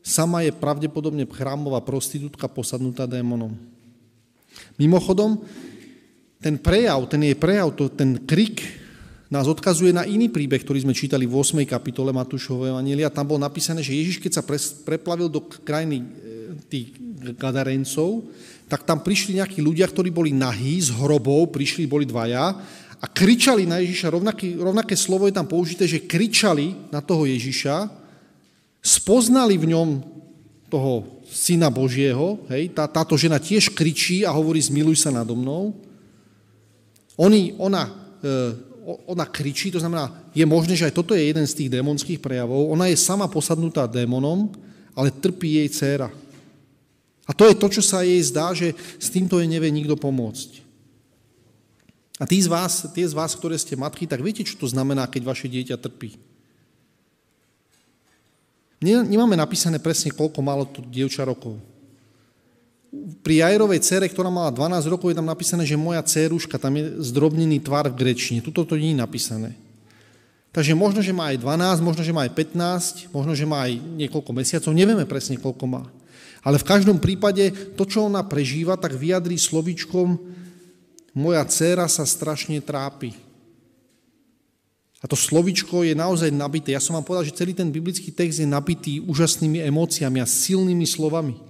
[0.00, 3.52] sama je pravdepodobne chrámová prostitútka posadnutá démonom.
[4.80, 5.44] Mimochodom,
[6.40, 8.64] ten prejav, ten jej prejav, to, ten krik
[9.28, 11.60] nás odkazuje na iný príbeh, ktorý sme čítali v 8.
[11.68, 13.12] kapitole Matúšovho Evangelia.
[13.12, 14.46] Tam bolo napísané, že Ježiš, keď sa
[14.88, 16.04] preplavil do krajiny e,
[16.64, 16.96] tých
[17.36, 18.24] Gadarencov,
[18.72, 22.56] tak tam prišli nejakí ľudia, ktorí boli nahí z hrobov, prišli, boli dvaja
[22.98, 24.12] a kričali na Ježiša.
[24.16, 27.88] Rovnaké, rovnaké slovo je tam použité, že kričali na toho Ježiša,
[28.80, 29.88] spoznali v ňom
[30.72, 35.76] toho syna Božieho, hej, tá, táto žena tiež kričí a hovorí, zmiluj sa nado mnou.
[37.20, 38.67] Oni, ona, e,
[39.04, 42.72] ona kričí, to znamená, je možné, že aj toto je jeden z tých démonských prejavov.
[42.72, 44.48] Ona je sama posadnutá démonom,
[44.96, 46.08] ale trpí jej dcéra.
[47.28, 50.64] A to je to, čo sa jej zdá, že s týmto jej nevie nikto pomôcť.
[52.18, 55.06] A tí z vás, tie z vás, ktoré ste matky, tak viete, čo to znamená,
[55.06, 56.18] keď vaše dieťa trpí.
[58.82, 61.77] Nemáme napísané presne, koľko malo to dievča rokov
[63.20, 66.96] pri Jajerovej cere, ktorá mala 12 rokov, je tam napísané, že moja dceruška, tam je
[67.04, 68.40] zdrobnený tvar v grečine.
[68.40, 69.52] Tuto to nie je napísané.
[70.48, 73.76] Takže možno, že má aj 12, možno, že má aj 15, možno, že má aj
[73.76, 75.84] niekoľko mesiacov, nevieme presne, koľko má.
[76.40, 80.16] Ale v každom prípade to, čo ona prežíva, tak vyjadrí slovíčkom
[81.12, 83.12] moja dcéra sa strašne trápi.
[84.98, 86.74] A to slovičko je naozaj nabité.
[86.74, 90.86] Ja som vám povedal, že celý ten biblický text je nabitý úžasnými emóciami a silnými
[90.88, 91.47] slovami.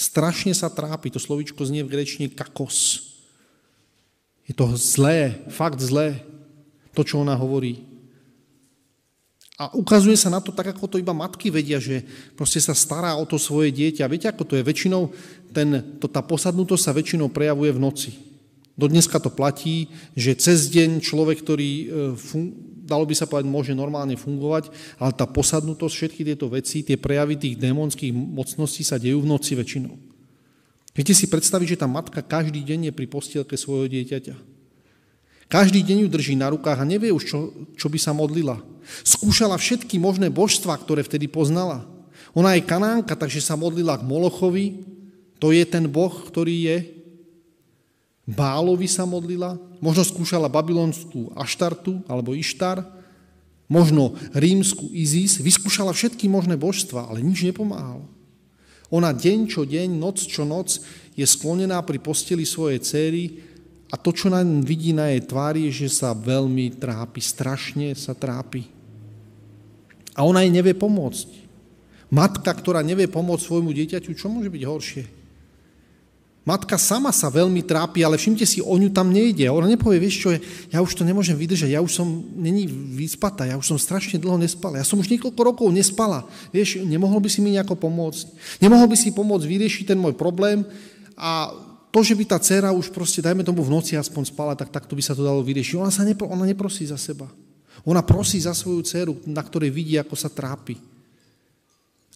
[0.00, 3.12] Strašne sa trápi, to slovičko znie v grečine kakos.
[4.48, 6.24] Je to zlé, fakt zlé,
[6.96, 7.84] to, čo ona hovorí.
[9.60, 12.00] A ukazuje sa na to tak, ako to iba matky vedia, že
[12.32, 14.08] proste sa stará o to svoje dieťa.
[14.08, 14.64] Viete, ako to je?
[14.64, 15.12] Väčšinou
[15.52, 18.10] ten, to, tá posadnutosť sa väčšinou prejavuje v noci.
[18.80, 21.86] Do dneska to platí, že cez deň človek, ktorý e,
[22.90, 27.38] dalo by sa povedať, môže normálne fungovať, ale tá posadnutosť, všetky tieto veci, tie prejavy
[27.38, 29.94] tých démonských mocností sa dejú v noci väčšinou.
[30.90, 34.34] Viete si predstaviť, že tá matka každý deň je pri postielke svojho dieťaťa.
[35.50, 37.38] Každý deň ju drží na rukách a nevie už, čo,
[37.74, 38.62] čo by sa modlila.
[39.06, 41.86] Skúšala všetky možné božstva, ktoré vtedy poznala.
[42.34, 44.86] Ona je kanánka, takže sa modlila k Molochovi,
[45.42, 46.76] to je ten boh, ktorý je.
[48.30, 52.86] Bálovi sa modlila, možno skúšala babylonskú Aštartu alebo Ištar,
[53.66, 58.06] možno rímsku Izis, vyskúšala všetky možné božstva, ale nič nepomáhalo.
[58.90, 60.82] Ona deň čo deň, noc čo noc
[61.14, 63.22] je sklonená pri posteli svojej céry
[63.90, 68.14] a to, čo nám vidí na jej tvári, je, že sa veľmi trápi, strašne sa
[68.14, 68.66] trápi.
[70.14, 71.50] A ona jej nevie pomôcť.
[72.10, 75.04] Matka, ktorá nevie pomôcť svojmu dieťaťu, čo môže byť horšie?
[76.40, 79.44] Matka sama sa veľmi trápi, ale všimte si, o ňu tam nejde.
[79.52, 80.28] Ona nepovie, vieš čo,
[80.72, 82.64] ja už to nemôžem vydržať, ja už som, není
[82.96, 86.24] vyspatá, ja už som strašne dlho nespala, ja som už niekoľko rokov nespala.
[86.48, 88.56] Vieš, nemohol by si mi nejako pomôcť?
[88.56, 90.64] Nemohol by si pomôcť vyriešiť ten môj problém
[91.20, 91.52] a
[91.92, 94.96] to, že by tá dcera už proste, dajme tomu v noci aspoň spala, tak takto
[94.96, 95.76] by sa to dalo vyriešiť.
[95.76, 97.28] Ona, sa nepro, ona neprosí za seba.
[97.84, 100.78] Ona prosí za svoju dceru, na ktorej vidí, ako sa trápi.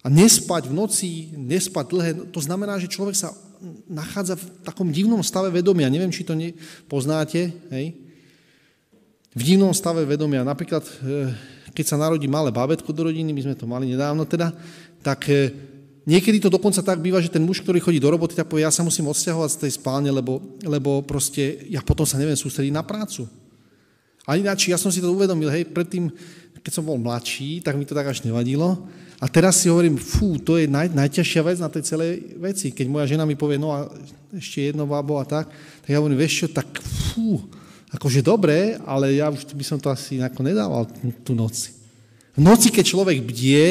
[0.04, 3.32] A nespať v noci, nespať dlhé, to znamená, že človek sa
[3.88, 5.88] nachádza v takom divnom stave vedomia.
[5.88, 6.36] Neviem, či to
[6.84, 7.48] poznáte.
[7.72, 7.96] Hej?
[9.32, 10.44] V divnom stave vedomia.
[10.44, 11.32] Napríklad, eh,
[11.72, 14.52] keď sa narodí malé bábetko do rodiny, my sme to mali nedávno teda,
[15.00, 15.50] tak eh,
[16.04, 18.72] niekedy to dokonca tak býva, že ten muž, ktorý chodí do roboty, tak povie, ja
[18.72, 22.84] sa musím odsťahovať z tej spálne, lebo, lebo proste ja potom sa neviem sústrediť na
[22.84, 23.24] prácu.
[24.28, 26.08] A ináč, ja som si to uvedomil, hej, predtým,
[26.64, 28.88] keď som bol mladší, tak mi to tak až nevadilo,
[29.22, 32.74] a teraz si hovorím, fú, to je naj, najťažšia vec na tej celej veci.
[32.74, 33.86] Keď moja žena mi povie, no a
[34.34, 35.46] ešte jedno babo a tak,
[35.82, 37.46] tak ja hovorím, vieš čo, tak fú,
[37.94, 40.90] akože dobré, ale ja už by som to asi nejako nedával
[41.22, 41.70] tú noci.
[42.34, 43.64] V noci, keď človek bdie,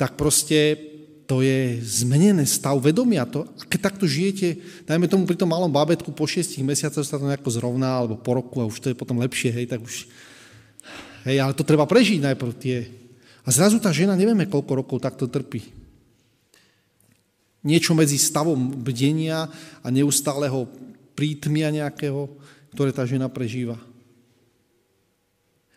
[0.00, 0.88] tak proste
[1.28, 3.28] to je zmenené stav vedomia.
[3.28, 7.20] To, a keď takto žijete, dajme tomu pri tom malom bábetku po šiestich mesiacoch sa
[7.20, 10.08] to nejako zrovná, alebo po roku a už to je potom lepšie, hej, tak už...
[11.28, 12.88] Hej, ale to treba prežiť najprv tie
[13.48, 15.72] a zrazu tá žena, nevieme koľko rokov takto trpí.
[17.64, 19.48] Niečo medzi stavom bdenia
[19.80, 20.68] a neustáleho
[21.16, 22.28] prítmia nejakého,
[22.76, 23.80] ktoré tá žena prežíva.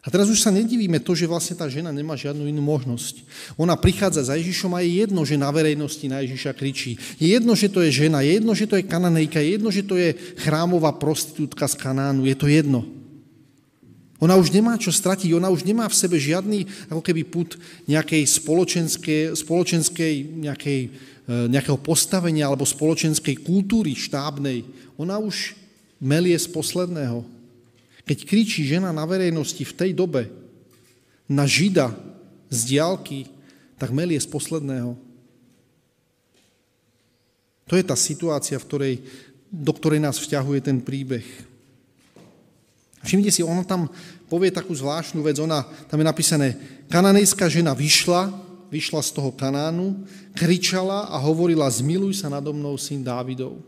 [0.04, 3.24] A teraz už sa nedivíme to, že vlastne tá žena nemá žiadnu inú možnosť.
[3.56, 7.00] Ona prichádza za Ježišom a je jedno, že na verejnosti na Ježiša kričí.
[7.22, 9.86] Je jedno, že to je žena, je jedno, že to je kananejka, je jedno, že
[9.86, 12.84] to je chrámová prostitútka z Kanánu, je to jedno.
[14.22, 17.58] Ona už nemá čo stratiť, ona už nemá v sebe žiadny ako keby put
[17.90, 20.14] nejakej spoločenskej, spoločenskej
[20.46, 20.80] nejakej,
[21.26, 24.62] e, nejakého postavenia alebo spoločenskej kultúry štábnej.
[25.02, 25.58] Ona už
[25.98, 27.26] melie z posledného.
[28.06, 30.30] Keď kričí žena na verejnosti v tej dobe
[31.26, 31.90] na žida
[32.54, 33.26] z diálky,
[33.82, 34.94] tak melie z posledného.
[37.72, 38.96] To je tá situácia, v ktorej,
[39.48, 41.24] do ktorej nás vťahuje ten príbeh.
[43.02, 43.90] Všimnite si, ona tam
[44.30, 46.48] povie takú zvláštnu vec, ona, tam je napísané,
[46.88, 48.30] kananejská žena vyšla,
[48.72, 53.60] vyšla z toho Kanánu, kričala a hovorila, zmiluj sa nado mnou, syn Dávidov.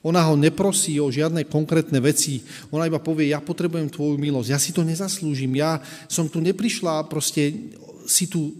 [0.00, 2.40] Ona ho neprosí o žiadne konkrétne veci,
[2.72, 5.76] ona iba povie, ja potrebujem tvoju milosť, ja si to nezaslúžim, ja
[6.08, 7.76] som tu neprišla proste
[8.10, 8.52] si tu e,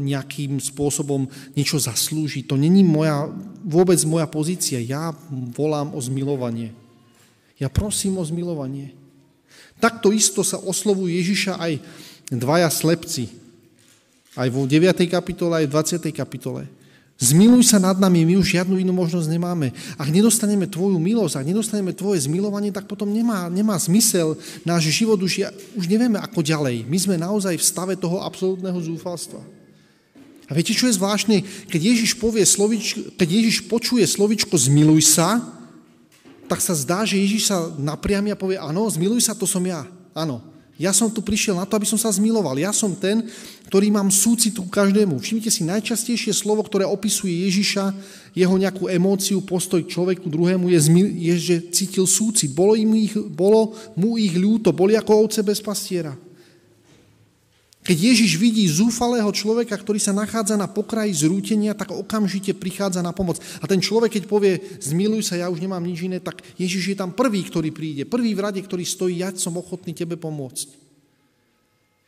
[0.00, 2.48] nejakým spôsobom niečo zaslúžiť.
[2.48, 3.28] To není moja,
[3.60, 4.80] vôbec moja pozícia.
[4.80, 5.12] Ja
[5.52, 6.72] volám o zmilovanie.
[7.60, 8.96] Ja prosím o zmilovanie.
[9.82, 11.72] Takto isto sa oslovujú Ježiša aj
[12.30, 13.30] dvaja slepci.
[14.34, 14.90] Aj vo 9.
[15.06, 16.10] kapitole, aj v 20.
[16.10, 16.66] kapitole.
[17.14, 19.70] Zmiluj sa nad nami, my už žiadnu inú možnosť nemáme.
[19.94, 24.34] Ak nedostaneme tvoju milosť, ak nedostaneme tvoje zmilovanie, tak potom nemá, nemá zmysel
[24.66, 25.46] náš život, už,
[25.78, 26.82] už nevieme ako ďalej.
[26.90, 29.38] My sme naozaj v stave toho absolútneho zúfalstva.
[30.44, 31.40] A viete, čo je zvláštne?
[31.70, 35.38] Keď Ježiš, povie slovičko, keď Ježiš počuje slovičko zmiluj sa,
[36.48, 39.84] tak sa zdá, že Ježiš sa napriami a povie, áno, zmiluj sa, to som ja.
[40.14, 40.40] Áno,
[40.74, 42.58] ja som tu prišiel na to, aby som sa zmiloval.
[42.58, 43.30] Ja som ten,
[43.70, 45.22] ktorý mám súcit ku každému.
[45.22, 47.94] Všimnite si, najčastejšie slovo, ktoré opisuje Ježiša,
[48.34, 50.80] jeho nejakú emóciu, postoj k človeku druhému, je,
[51.30, 52.50] je že cítil súcit.
[52.50, 56.10] Bolo, im ich, bolo mu ich ľúto, boli ako ovce bez pastiera.
[57.84, 63.12] Keď Ježiš vidí zúfalého človeka, ktorý sa nachádza na pokraji zrútenia, tak okamžite prichádza na
[63.12, 63.36] pomoc.
[63.60, 66.96] A ten človek, keď povie, zmiluj sa, ja už nemám nič iné, tak Ježiš je
[66.96, 68.08] tam prvý, ktorý príde.
[68.08, 70.80] Prvý v rade, ktorý stojí, ja som ochotný tebe pomôcť.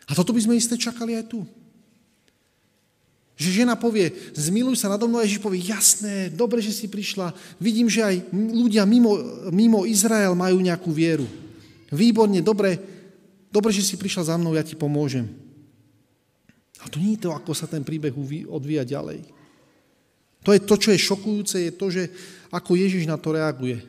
[0.08, 1.44] A toto by sme isté čakali aj tu.
[3.36, 7.36] Že žena povie, zmiluj sa nado mnou, a Ježiš povie, jasné, dobre, že si prišla.
[7.60, 9.12] Vidím, že aj ľudia mimo,
[9.52, 11.28] mimo Izrael majú nejakú vieru.
[11.92, 12.80] Výborne, dobre,
[13.52, 15.44] dobre, že si prišla za mnou, ja ti pomôžem.
[16.84, 18.12] A to nie je to, ako sa ten príbeh
[18.48, 19.24] odvíja ďalej.
[20.44, 22.02] To je to, čo je šokujúce, je to, že
[22.54, 23.82] ako Ježiš na to reaguje.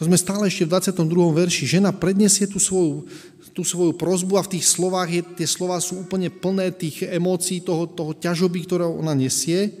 [0.00, 1.12] To sme stále ešte v 22.
[1.12, 1.76] verši.
[1.76, 3.04] Žena predniesie tú svoju,
[3.52, 7.60] tú svoju prozbu a v tých slovách je, tie slova sú úplne plné tých emócií,
[7.60, 9.76] toho, toho ťažoby, ktoré ona nesie.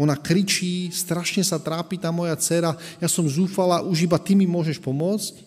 [0.00, 4.48] Ona kričí, strašne sa trápi tá moja dcera, ja som zúfala, už iba ty mi
[4.48, 5.44] môžeš pomôcť.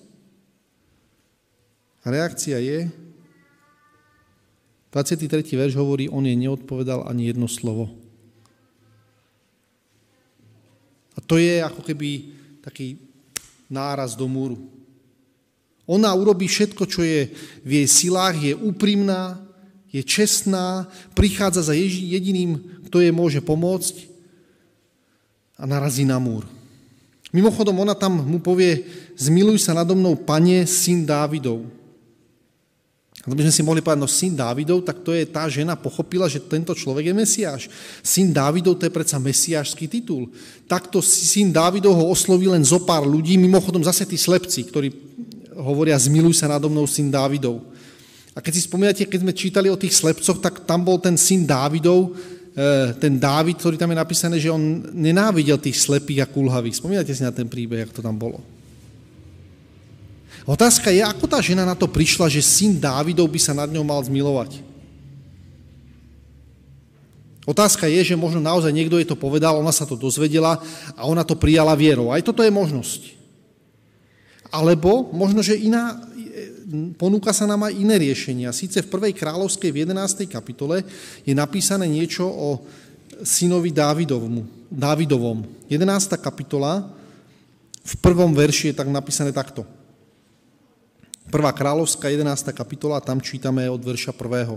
[2.06, 2.86] A reakcia je,
[4.94, 5.58] 23.
[5.58, 7.90] verš hovorí, on jej neodpovedal ani jedno slovo.
[11.18, 12.30] A to je ako keby
[12.62, 13.02] taký
[13.74, 14.62] náraz do múru.
[15.90, 17.26] Ona urobí všetko, čo je
[17.66, 19.42] v jej silách, je úprimná,
[19.90, 20.86] je čestná,
[21.18, 24.14] prichádza za jediným, kto jej môže pomôcť
[25.58, 26.46] a narazí na múr.
[27.34, 28.86] Mimochodom, ona tam mu povie,
[29.18, 31.66] zmiluj sa nado mnou, pane, syn Dávidov.
[33.24, 36.28] A by sme si mohli povedať, no syn Dávidov, tak to je tá žena pochopila,
[36.28, 37.62] že tento človek je Mesiáš.
[38.04, 40.28] Syn Dávidov, to je predsa mesiášský titul.
[40.68, 44.92] Takto syn Dávidov ho osloví len zo pár ľudí, mimochodom zase tí slepci, ktorí
[45.56, 47.64] hovoria, zmiluj sa nado mnou, syn Dávidov.
[48.36, 51.48] A keď si spomínate, keď sme čítali o tých slepcoch, tak tam bol ten syn
[51.48, 52.12] Dávidov,
[52.60, 56.76] eh, ten Dávid, ktorý tam je napísané, že on nenávidel tých slepých a kulhavých.
[56.76, 58.44] Spomínate si na ten príbeh, ako to tam bolo.
[60.44, 63.88] Otázka je, ako tá žena na to prišla, že syn Dávidov by sa nad ňou
[63.88, 64.60] mal zmilovať.
[67.44, 70.64] Otázka je, že možno naozaj niekto jej to povedal, ona sa to dozvedela
[70.96, 72.12] a ona to prijala vierou.
[72.12, 73.20] Aj toto je možnosť.
[74.48, 76.00] Alebo možno, že iná,
[76.96, 78.56] ponúka sa nám aj iné riešenia.
[78.56, 80.28] Síce v prvej kráľovskej v 11.
[80.32, 80.88] kapitole
[81.28, 82.64] je napísané niečo o
[83.28, 84.44] synovi Dávidovom.
[84.72, 85.44] Dávidovom.
[85.68, 86.16] 11.
[86.20, 86.88] kapitola,
[87.84, 89.68] v prvom verši je tak napísané takto.
[91.34, 92.54] Prvá kráľovská 11.
[92.54, 94.54] kapitola, tam čítame od verša 1.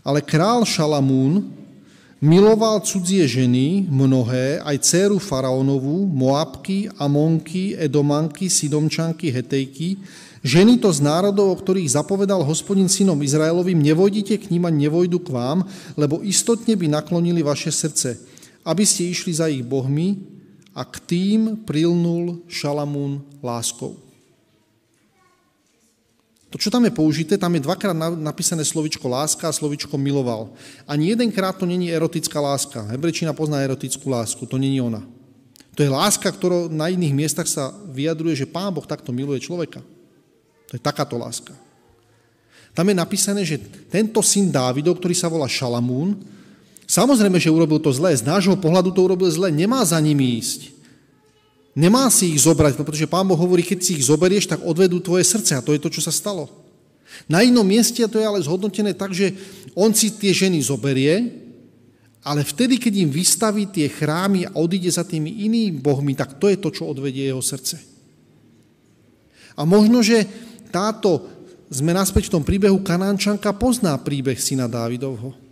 [0.00, 1.52] Ale král Šalamún
[2.24, 10.00] miloval cudzie ženy, mnohé, aj dceru faraónovú, Moabky, Amonky, Edomanky, Sidomčanky, Hetejky,
[10.40, 15.20] ženy to z národov, o ktorých zapovedal hospodin synom Izraelovým, nevojdite k ním a nevojdu
[15.20, 15.68] k vám,
[16.00, 18.16] lebo istotne by naklonili vaše srdce,
[18.64, 20.37] aby ste išli za ich bohmi,
[20.78, 23.98] a k tým prilnul Šalamún láskou.
[26.48, 30.54] To, čo tam je použité, tam je dvakrát napísané slovičko láska a slovičko miloval.
[30.88, 32.88] Ani jedenkrát to není erotická láska.
[32.88, 35.04] Hebrečina pozná erotickú lásku, to není ona.
[35.76, 39.84] To je láska, ktorá na iných miestach sa vyjadruje, že Pán Boh takto miluje človeka.
[40.70, 41.52] To je takáto láska.
[42.72, 43.60] Tam je napísané, že
[43.92, 46.37] tento syn Dávidov, ktorý sa volá Šalamún,
[46.88, 48.16] samozrejme, že urobil to zlé.
[48.16, 49.52] Z nášho pohľadu to urobil zlé.
[49.52, 50.72] Nemá za nimi ísť.
[51.78, 55.22] Nemá si ich zobrať, pretože Pán Boh hovorí, keď si ich zoberieš, tak odvedú tvoje
[55.22, 55.54] srdce.
[55.54, 56.50] A to je to, čo sa stalo.
[57.30, 59.36] Na inom mieste to je ale zhodnotené tak, že
[59.78, 61.46] on si tie ženy zoberie,
[62.26, 66.50] ale vtedy, keď im vystaví tie chrámy a odíde za tými inými bohmi, tak to
[66.50, 67.78] je to, čo odvedie jeho srdce.
[69.56, 70.26] A možno, že
[70.68, 71.24] táto,
[71.72, 75.47] sme naspäť v tom príbehu, Kanánčanka pozná príbeh syna Dávidovho.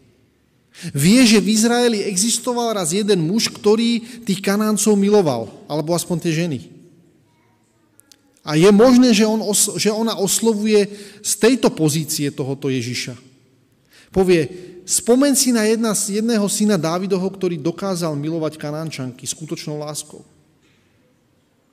[0.93, 6.33] Vie, že v Izraeli existoval raz jeden muž, ktorý tých kanáncov miloval, alebo aspoň tie
[6.45, 6.59] ženy.
[8.47, 9.43] A je možné, že, on,
[9.81, 10.87] že ona oslovuje
[11.25, 13.17] z tejto pozície tohoto Ježiša.
[14.13, 14.47] Povie,
[14.87, 20.23] spomen si na jedna, jedného syna Dávidoho, ktorý dokázal milovať kanánčanky skutočnou láskou.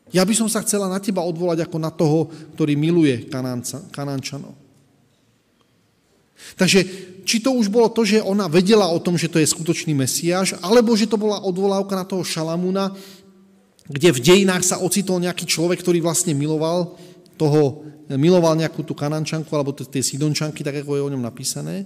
[0.10, 3.30] Ja by som sa chcela na teba odvolať ako na toho, ktorý miluje
[3.94, 4.58] kanánčanov.
[6.58, 9.96] Takže či to už bolo to, že ona vedela o tom, že to je skutočný
[9.96, 12.92] Mesiáš, alebo že to bola odvolávka na toho Šalamúna,
[13.88, 16.96] kde v dejinách sa ocitol nejaký človek, ktorý vlastne miloval
[17.36, 21.84] toho, miloval nejakú tú kanančanku alebo tie sidončanky, tak ako je o ňom napísané.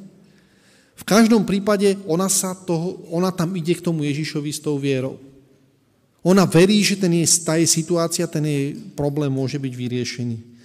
[0.98, 5.22] V každom prípade ona, sa toho, ona tam ide k tomu Ježišovi s tou vierou.
[6.26, 8.66] Ona verí, že ten je, tá je situácia, ten jej
[8.98, 10.57] problém môže byť vyriešený.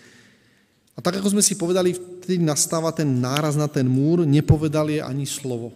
[0.93, 5.01] A tak, ako sme si povedali, vtedy nastáva ten náraz na ten múr, nepovedal je
[5.01, 5.73] ani slovo.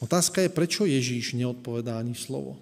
[0.00, 2.58] Otázka je, prečo Ježíš neodpovedá ani slovo.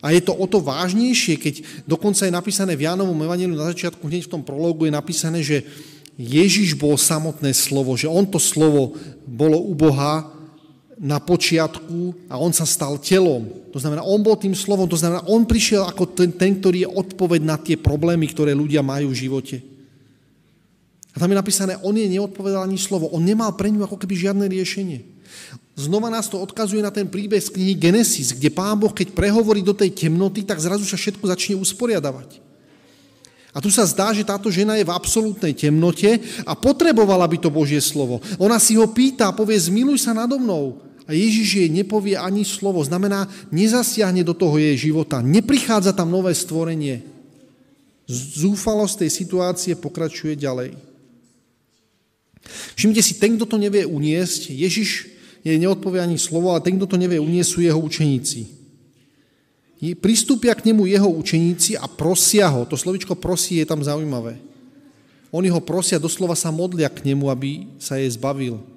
[0.00, 1.54] A je to o to vážnejšie, keď
[1.84, 5.68] dokonca je napísané v Jánovom evaníliu na začiatku, hneď v tom prologu je napísané, že
[6.16, 8.96] Ježíš bol samotné slovo, že on to slovo
[9.28, 10.32] bolo u Boha
[11.02, 13.50] na počiatku a on sa stal telom.
[13.74, 16.94] To znamená, on bol tým slovom, to znamená, on prišiel ako ten, ten ktorý je
[16.94, 19.56] odpoveď na tie problémy, ktoré ľudia majú v živote.
[21.10, 23.10] A tam je napísané, on je neodpovedal ani slovo.
[23.10, 25.02] On nemal pre ňu ako keby žiadne riešenie.
[25.74, 29.58] Znova nás to odkazuje na ten príbeh z knihy Genesis, kde pán Boh, keď prehovorí
[29.64, 32.38] do tej temnoty, tak zrazu sa všetko začne usporiadavať.
[33.52, 36.08] A tu sa zdá, že táto žena je v absolútnej temnote
[36.48, 38.22] a potrebovala by to Božie slovo.
[38.40, 40.91] Ona si ho pýta a povie, zmiluj sa nado mnou.
[41.12, 42.80] A Ježiš jej nepovie ani slovo.
[42.80, 45.20] Znamená, nezasiahne do toho jej života.
[45.20, 47.04] Neprichádza tam nové stvorenie.
[48.08, 50.72] Zúfalosť tej situácie pokračuje ďalej.
[52.80, 55.12] Všimte si, ten, kto to nevie uniesť, Ježiš
[55.44, 58.48] jej neodpovie ani slovo, ale ten, kto to nevie uniesť, sú jeho učeníci.
[60.00, 62.64] Pristúpia k nemu jeho učeníci a prosia ho.
[62.64, 64.40] To slovičko prosí je tam zaujímavé.
[65.28, 68.71] Oni ho prosia, doslova sa modlia k nemu, aby sa jej zbavil.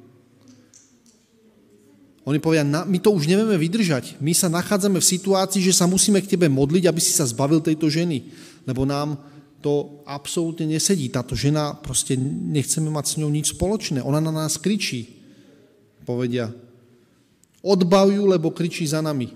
[2.25, 4.17] Oni povedia, my to už nevieme vydržať.
[4.17, 7.61] My sa nachádzame v situácii, že sa musíme k tebe modliť, aby si sa zbavil
[7.61, 8.33] tejto ženy.
[8.65, 9.21] Lebo nám
[9.61, 11.05] to absolútne nesedí.
[11.13, 14.01] Táto žena, proste nechceme mať s ňou nič spoločné.
[14.01, 15.21] Ona na nás kričí.
[16.01, 16.49] Povedia,
[17.61, 19.29] odbav lebo kričí za nami.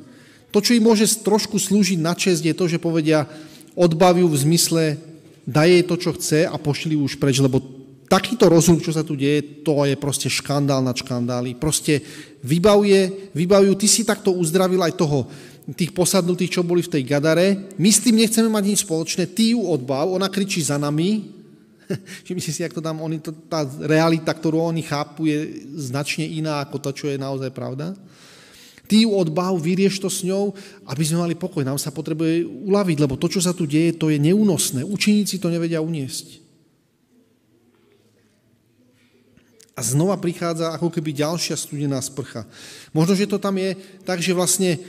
[0.50, 3.30] To, čo im môže trošku slúžiť na čest, je to, že povedia,
[3.78, 4.98] odbav v zmysle,
[5.46, 7.62] daj jej to, čo chce a pošli už preč, lebo
[8.10, 11.54] takýto rozum, čo sa tu deje, to je proste škandál nad škandály.
[11.54, 12.02] Proste
[12.42, 15.30] vybavuje, vybavujú, ty si takto uzdravil aj toho,
[15.70, 17.78] tých posadnutých, čo boli v tej Gadare.
[17.78, 21.30] My s tým nechceme mať nič spoločné, ty ju odbav, ona kričí za nami.
[22.26, 26.66] Všimni si, jak to tam, oni, to, tá realita, ktorú oni chápu, je značne iná
[26.66, 27.94] ako to, čo je naozaj pravda.
[28.90, 30.50] Ty ju odbav, vyrieš to s ňou,
[30.90, 31.62] aby sme mali pokoj.
[31.62, 34.82] Nám sa potrebuje uľaviť, lebo to, čo sa tu deje, to je neúnosné.
[34.82, 36.39] Učeníci to nevedia uniesť.
[39.80, 42.44] A znova prichádza ako keby ďalšia studená sprcha.
[42.92, 44.80] Možno, že to tam je tak, že vlastne e,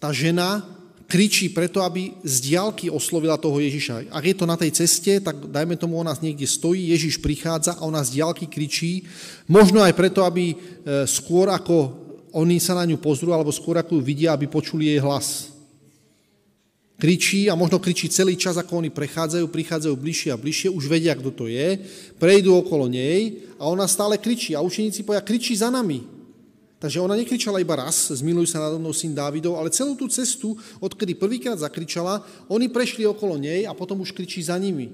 [0.00, 0.64] tá žena
[1.04, 4.08] kričí preto, aby z diálky oslovila toho Ježiša.
[4.08, 7.84] Ak je to na tej ceste, tak dajme tomu, ona niekde stojí, Ježiš prichádza a
[7.84, 9.04] ona z diálky kričí.
[9.44, 10.56] Možno aj preto, aby e,
[11.04, 12.00] skôr ako
[12.32, 15.52] oni sa na ňu pozrú, alebo skôr ako ju vidia, aby počuli jej hlas
[17.00, 21.16] kričí a možno kričí celý čas, ako oni prechádzajú, prichádzajú bližšie a bližšie, už vedia,
[21.16, 21.80] kto to je,
[22.20, 24.52] prejdú okolo nej a ona stále kričí.
[24.52, 26.04] A učeníci povedia, kričí za nami.
[26.80, 30.56] Takže ona nekričala iba raz, zmiluj sa nado mnou syn Dávidov, ale celú tú cestu,
[30.80, 34.92] odkedy prvýkrát zakričala, oni prešli okolo nej a potom už kričí za nimi.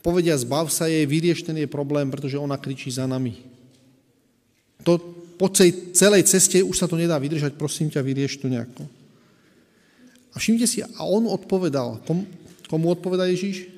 [0.00, 3.40] Povedia, zbav sa jej, vyrieš ten jej problém, pretože ona kričí za nami.
[4.84, 5.00] To
[5.36, 5.48] po
[5.92, 8.84] celej ceste už sa to nedá vydržať, prosím ťa, vyrieš to nejako.
[10.34, 12.02] A všimte si, a on odpovedal.
[12.04, 12.26] Kom,
[12.66, 13.70] komu odpoveda Ježíš?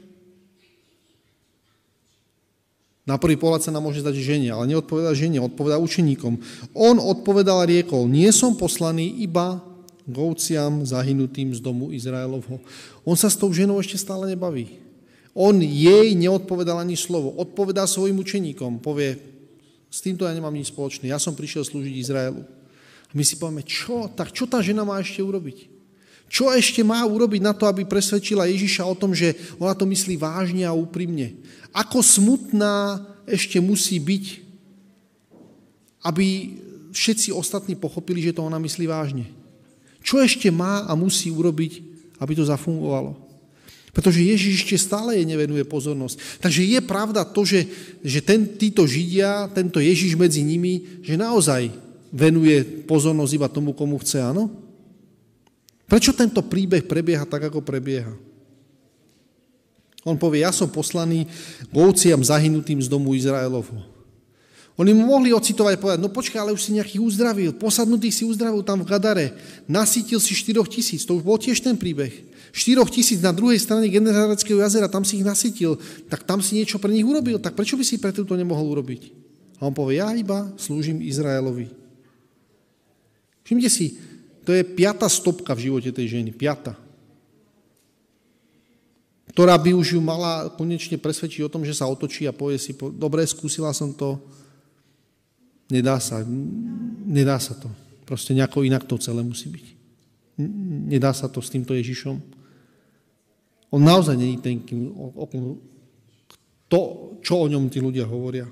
[3.07, 6.43] Na prvý pohľad sa nám môže zdať žene, ale neodpovedá žene, odpovedá učeníkom.
[6.75, 9.63] On odpovedal a riekol, nie som poslaný iba
[10.11, 12.59] govciam zahynutým z domu Izraelovho.
[13.07, 14.83] On sa s tou ženou ešte stále nebaví.
[15.37, 17.31] On jej neodpovedal ani slovo.
[17.37, 18.81] Odpovedá svojim učeníkom.
[18.81, 19.21] Povie,
[19.93, 21.13] s týmto ja nemám nič spoločné.
[21.13, 22.43] Ja som prišiel slúžiť Izraelu.
[23.07, 24.09] A my si povieme, čo?
[24.09, 25.76] Tak čo tá žena má ešte urobiť?
[26.27, 30.18] Čo ešte má urobiť na to, aby presvedčila Ježiša o tom, že ona to myslí
[30.18, 31.39] vážne a úprimne?
[31.70, 34.24] Ako smutná ešte musí byť,
[36.03, 36.27] aby
[36.91, 39.31] všetci ostatní pochopili, že to ona myslí vážne?
[40.03, 41.83] Čo ešte má a musí urobiť,
[42.22, 43.18] aby to zafungovalo?
[43.97, 46.43] Pretože Ježiš ešte stále jej nevenuje pozornosť.
[46.45, 47.64] Takže je pravda to, že,
[48.05, 51.72] že ten, títo Židia, tento Ježiš medzi nimi, že naozaj
[52.12, 54.66] venuje pozornosť iba tomu, komu chce, áno?
[55.87, 58.11] Prečo tento príbeh prebieha tak, ako prebieha?
[60.07, 61.26] On povie, ja som poslaný
[61.74, 63.97] ovciam zahynutým z domu Izraelovho.
[64.76, 68.24] Oni mu mohli ocitovať a povedať, no počkaj, ale už si nejakých uzdravil, posadnutých si
[68.28, 69.26] uzdravil tam v Gadare,
[69.64, 72.12] nasítil si 4 tisíc, to už bol tiež ten príbeh.
[72.53, 75.80] 4 tisíc na druhej strane Genezareckého jazera, tam si ich nasítil,
[76.12, 79.16] tak tam si niečo pre nich urobil, tak prečo by si pre to nemohol urobiť?
[79.64, 81.72] A on povie, ja iba slúžim Izraelovi.
[83.49, 83.97] Všimte si,
[84.47, 86.79] to je piata stopka v živote tej ženy, piata.
[89.35, 92.73] Ktorá by už ju mala konečne presvedčiť o tom, že sa otočí a povie si,
[92.95, 94.23] dobre, skúsila som to,
[95.67, 96.23] nedá sa,
[97.05, 97.67] nedá sa to.
[98.07, 99.67] Proste nejako inak to celé musí byť.
[100.95, 102.17] Nedá sa to s týmto Ježišom.
[103.75, 105.27] On naozaj není ten, kým, o, o,
[106.71, 106.81] to,
[107.19, 108.47] čo o ňom tí ľudia hovoria.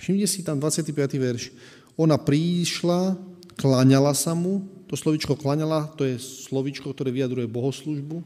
[0.00, 0.88] Všimte si tam 25.
[1.20, 1.52] verš.
[2.00, 3.27] Ona prišla
[3.58, 8.22] Kláňala sa mu, to slovičko kláňala, to je slovičko, ktoré vyjadruje bohoslužbu,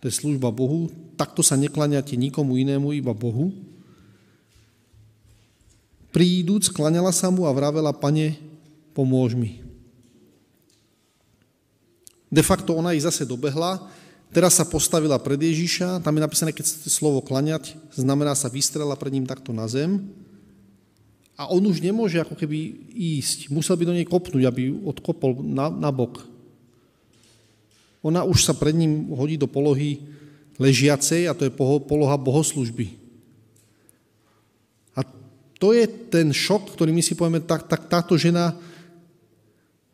[0.00, 0.88] to je služba Bohu,
[1.20, 3.52] takto sa nekláňate nikomu inému, iba Bohu.
[6.10, 8.40] Príduc, kláňala sa mu a vravela, pane,
[8.96, 9.60] pomôž mi.
[12.32, 13.84] De facto ona ich zase dobehla,
[14.32, 19.12] teraz sa postavila pred Ježiša, tam je napísané, keď slovo klaňať, znamená sa vystrela pred
[19.12, 20.08] ním takto na zem,
[21.36, 22.58] a on už nemôže ako keby
[22.92, 23.48] ísť.
[23.48, 26.28] Musel by do nej kopnúť, aby odkopol na, na bok.
[28.04, 30.02] Ona už sa pred ním hodí do polohy
[30.60, 32.94] ležiacej a to je poloha bohoslužby.
[34.92, 35.06] A
[35.56, 38.52] to je ten šok, ktorý my si povieme, tak, tak táto žena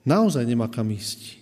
[0.03, 1.39] naozaj nemá kam ísť.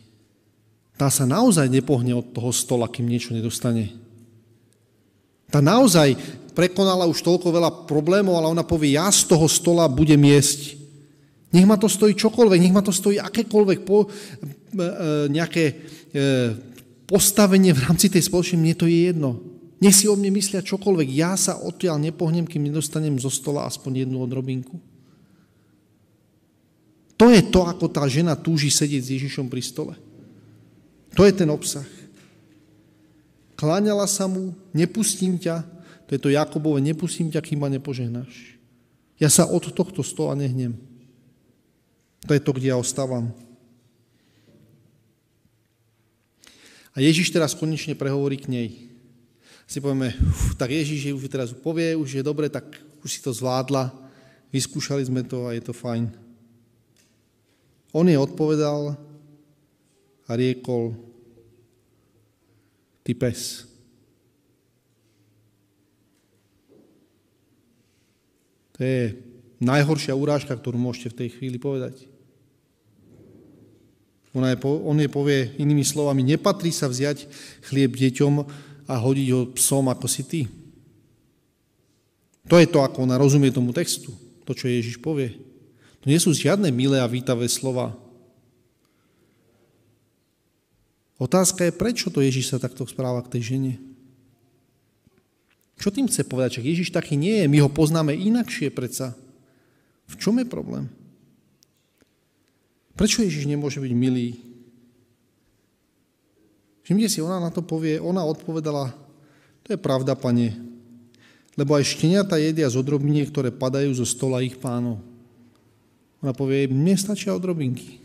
[0.96, 3.92] Tá sa naozaj nepohne od toho stola, kým niečo nedostane.
[5.52, 6.16] Tá naozaj
[6.56, 10.80] prekonala už toľko veľa problémov, ale ona povie, ja z toho stola budem jesť.
[11.52, 14.84] Nech ma to stojí čokoľvek, nech ma to stojí akékoľvek po, e, e,
[15.28, 15.74] nejaké e,
[17.04, 19.30] postavenie v rámci tej spoločnosti, mne to je jedno.
[19.76, 24.08] Nech si o mne myslia čokoľvek, ja sa odtiaľ nepohnem, kým nedostanem zo stola aspoň
[24.08, 24.80] jednu odrobinku.
[27.20, 29.94] To je to, ako tá žena túži sedieť s Ježišom pri stole.
[31.16, 31.84] To je ten obsah.
[33.56, 35.75] Kláňala sa mu, nepustím ťa,
[36.06, 38.56] to je to Jakobové, nepustím ťa, kým ma nepožehnáš.
[39.18, 40.78] Ja sa od tohto stola nehnem.
[42.26, 43.34] To je to, kde ja ostávam.
[46.96, 48.68] A Ježiš teraz konečne prehovorí k nej.
[49.66, 52.64] Si povieme, uf, tak Ježiš už teraz povie, už je dobre, tak
[53.04, 53.92] už si to zvládla,
[54.54, 56.08] vyskúšali sme to a je to fajn.
[57.92, 58.94] On jej odpovedal
[60.26, 60.96] a riekol,
[63.04, 63.68] ty pes.
[68.76, 69.16] To je
[69.60, 72.04] najhoršia urážka, ktorú môžete v tej chvíli povedať.
[74.36, 77.24] Ona je, on je povie inými slovami, nepatrí sa vziať
[77.64, 78.34] chlieb deťom
[78.84, 80.40] a hodiť ho psom ako si ty.
[82.46, 84.12] To je to, ako ona rozumie tomu textu,
[84.44, 85.34] to, čo Ježiš povie.
[86.04, 87.96] To nie sú žiadne milé a vítavé slova.
[91.16, 93.72] Otázka je, prečo to Ježiš sa takto správa k tej žene.
[95.76, 96.60] Čo tým chce povedať?
[96.60, 99.12] Čak Ježiš taký nie je, my ho poznáme inakšie predsa.
[100.08, 100.88] V čom je problém?
[102.96, 104.40] Prečo Ježiš nemôže byť milý?
[106.86, 108.94] Všimte si, ona na to povie, ona odpovedala,
[109.66, 110.54] to je pravda, pane,
[111.58, 115.02] lebo aj šteniata jedia z odrobiniek, ktoré padajú zo stola ich pánov.
[116.22, 117.98] Ona povie, mne stačia odrobinky.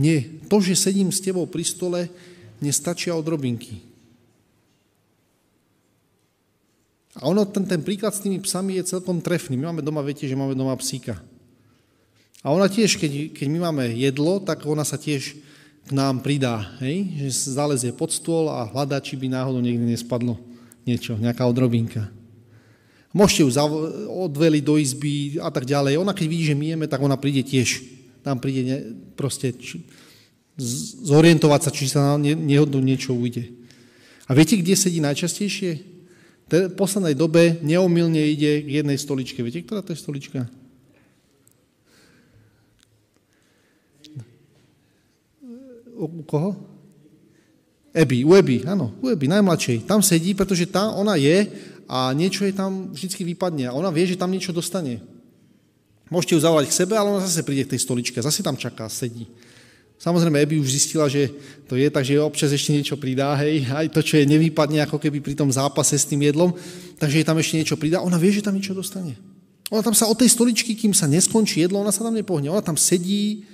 [0.00, 2.08] Nie, to, že sedím s tebou pri stole,
[2.64, 3.91] nestačia odrobinky.
[7.20, 9.60] A ono, ten, ten príklad s tými psami je celkom trefný.
[9.60, 11.20] My máme doma, viete, že máme doma psíka.
[12.40, 15.36] A ona tiež, keď, keď my máme jedlo, tak ona sa tiež
[15.82, 17.28] k nám pridá, hej?
[17.28, 20.38] že zalezie pod stôl a hľadá, či by náhodou niekde nespadlo
[20.88, 22.10] niečo, nejaká odrobinka.
[23.12, 23.50] Môžete ju
[24.08, 26.00] odveliť do izby a tak ďalej.
[26.00, 27.84] Ona keď vidí, že my tak ona príde tiež.
[28.24, 28.78] Tam príde ne,
[29.18, 29.84] proste či,
[31.04, 33.52] zorientovať sa, či sa nehodnú niečo ujde.
[34.26, 35.91] A viete, kde sedí najčastejšie?
[36.52, 39.40] V poslednej dobe neomilne ide k jednej stoličke.
[39.40, 40.44] Viete, ktorá to je stolička?
[45.96, 46.52] U koho?
[47.96, 49.88] Ebi, u Ebi, áno, u Ebi, najmladšej.
[49.88, 51.48] Tam sedí, pretože tá, ona je
[51.88, 55.00] a niečo jej tam vždy vypadne a ona vie, že tam niečo dostane.
[56.12, 58.88] Môžete ju zavolať k sebe, ale ona zase príde k tej stoličke, zase tam čaká,
[58.92, 59.24] sedí.
[60.02, 61.30] Samozrejme, Ebi už zistila, že
[61.70, 65.22] to je, takže občas ešte niečo pridá, hej, aj to, čo je nevypadne, ako keby
[65.22, 66.50] pri tom zápase s tým jedlom,
[66.98, 69.14] takže jej tam ešte niečo pridá, ona vie, že tam niečo dostane.
[69.70, 72.50] Ona tam sa od tej stoličky, kým sa neskončí jedlo, ona sa tam nepohne.
[72.50, 73.48] Ona tam sedí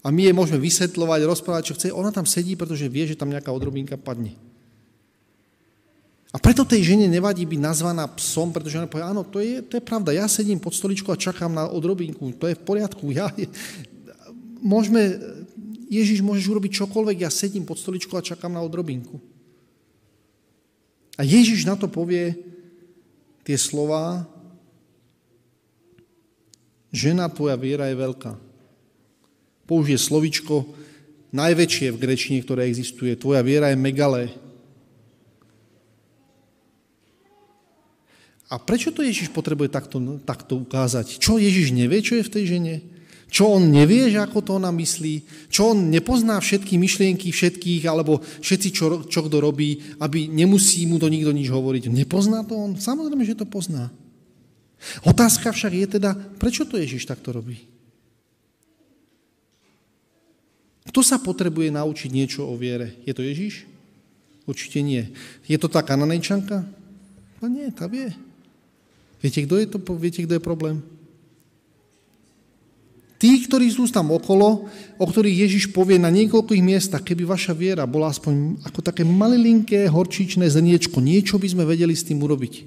[0.00, 1.86] a my jej môžeme vysvetľovať, rozprávať, čo chce.
[1.92, 4.32] Ona tam sedí, pretože vie, že tam nejaká odrobinka padne.
[6.30, 9.76] A preto tej žene nevadí byť nazvaná psom, pretože ona povie, áno, to je, to
[9.76, 13.26] je pravda, ja sedím pod stoličkou a čakám na odrobinku, to je v poriadku, ja,
[14.62, 15.18] môžeme,
[15.90, 19.18] Ježiš, môžeš urobiť čokoľvek, ja sedím pod stoličkou a čakám na odrobinku.
[21.18, 22.38] A Ježiš na to povie
[23.42, 24.22] tie slova,
[26.94, 28.32] žena, tvoja viera je veľká.
[29.66, 30.70] Použije slovičko
[31.34, 33.18] najväčšie v grečine, ktoré existuje.
[33.18, 34.30] Tvoja viera je megalé,
[38.50, 41.22] A prečo to Ježiš potrebuje takto, takto ukázať?
[41.22, 42.74] Čo Ježiš nevie, čo je v tej žene?
[43.30, 45.46] Čo on nevie, že ako to ona myslí?
[45.46, 50.98] Čo on nepozná všetky myšlienky všetkých, alebo všetci, čo, čo kto robí, aby nemusí mu
[50.98, 51.94] to nikto nič hovoriť?
[51.94, 52.74] Nepozná to on?
[52.74, 53.94] Samozrejme, že to pozná.
[55.06, 57.70] Otázka však je teda, prečo to Ježiš takto robí?
[60.90, 62.98] Kto sa potrebuje naučiť niečo o viere?
[63.06, 63.62] Je to Ježiš?
[64.42, 65.06] Určite nie.
[65.46, 66.66] Je to tá kananejčanka?
[67.38, 68.10] No nie, tá vie.
[69.22, 69.78] Viete, kto je to?
[69.94, 70.82] Viete, kto je problém?
[73.20, 74.64] Tí, ktorí sú tam okolo,
[74.96, 79.92] o ktorých Ježiš povie na niekoľkých miestach, keby vaša viera bola aspoň ako také malilinké
[79.92, 82.64] horčičné zrniečko, niečo by sme vedeli s tým urobiť.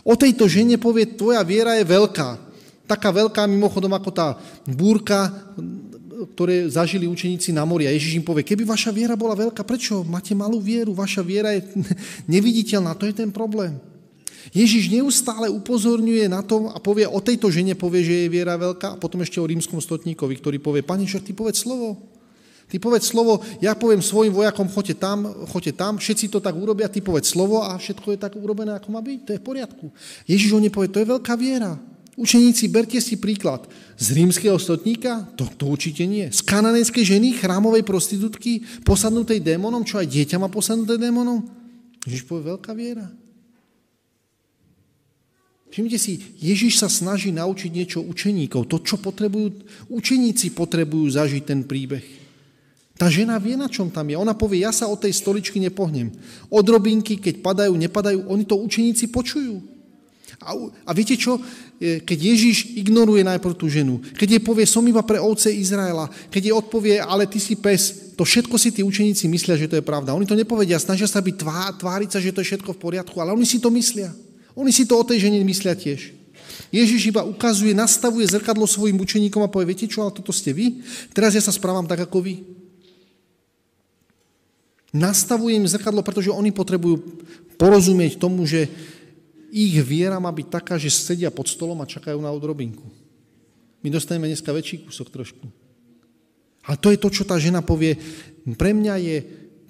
[0.00, 2.28] O tejto žene povie, tvoja viera je veľká.
[2.88, 5.28] Taká veľká mimochodom ako tá búrka,
[6.32, 7.84] ktoré zažili učeníci na mori.
[7.84, 10.96] A Ježiš im povie, keby vaša viera bola veľká, prečo máte malú vieru?
[10.96, 11.68] Vaša viera je
[12.32, 13.76] neviditeľná, to je ten problém.
[14.54, 18.94] Ježiš neustále upozorňuje na to a povie o tejto žene, povie, že je viera veľká
[18.94, 21.98] a potom ešte o rímskom stotníkovi, ktorý povie, pani, však ty povedz slovo.
[22.66, 26.90] Ty povedz slovo, ja poviem svojim vojakom, choďte tam, choďte tam, všetci to tak urobia,
[26.90, 29.86] ty povedz slovo a všetko je tak urobené, ako má byť, to je v poriadku.
[30.26, 31.78] Ježiš o nepovie, to je veľká viera.
[32.16, 33.68] Učeníci, berte si príklad.
[34.00, 35.28] Z rímskeho stotníka?
[35.36, 36.32] To, to určite nie.
[36.32, 41.44] Z kananejskej ženy, chrámovej prostitútky, posadnutej démonom, čo aj dieťa má posadnuté démonom?
[42.08, 43.06] Ježiš povie, veľká viera.
[45.70, 48.70] Všimnite si, Ježiš sa snaží naučiť niečo učeníkov.
[48.70, 52.26] To, čo potrebujú, učeníci potrebujú zažiť ten príbeh.
[52.96, 54.16] Tá žena vie, na čom tam je.
[54.16, 56.08] Ona povie, ja sa od tej stoličky nepohnem.
[56.48, 59.60] Odrobinky, keď padajú, nepadajú, oni to učeníci počujú.
[60.40, 60.56] A,
[60.88, 61.36] a viete čo?
[61.76, 66.08] E, keď Ježiš ignoruje najprv tú ženu, keď jej povie, som iba pre ovce Izraela,
[66.32, 69.76] keď jej odpovie, ale ty si pes, to všetko si tí učeníci myslia, že to
[69.76, 70.16] je pravda.
[70.16, 73.16] Oni to nepovedia, snažia sa byť tvá, tváriť sa, že to je všetko v poriadku,
[73.20, 74.08] ale oni si to myslia.
[74.56, 76.16] Oni si to o tej žene myslia tiež.
[76.72, 80.82] Ježiš iba ukazuje, nastavuje zrkadlo svojim učeníkom a povie, viete čo, ale toto ste vy,
[81.12, 82.34] teraz ja sa správam tak ako vy.
[84.96, 87.20] Nastavuje im zrkadlo, pretože oni potrebujú
[87.60, 88.66] porozumieť tomu, že
[89.52, 92.84] ich viera má byť taká, že sedia pod stolom a čakajú na odrobinku.
[93.84, 95.44] My dostaneme dneska väčší kúsok trošku.
[96.66, 97.94] A to je to, čo tá žena povie.
[98.42, 99.16] Pre mňa je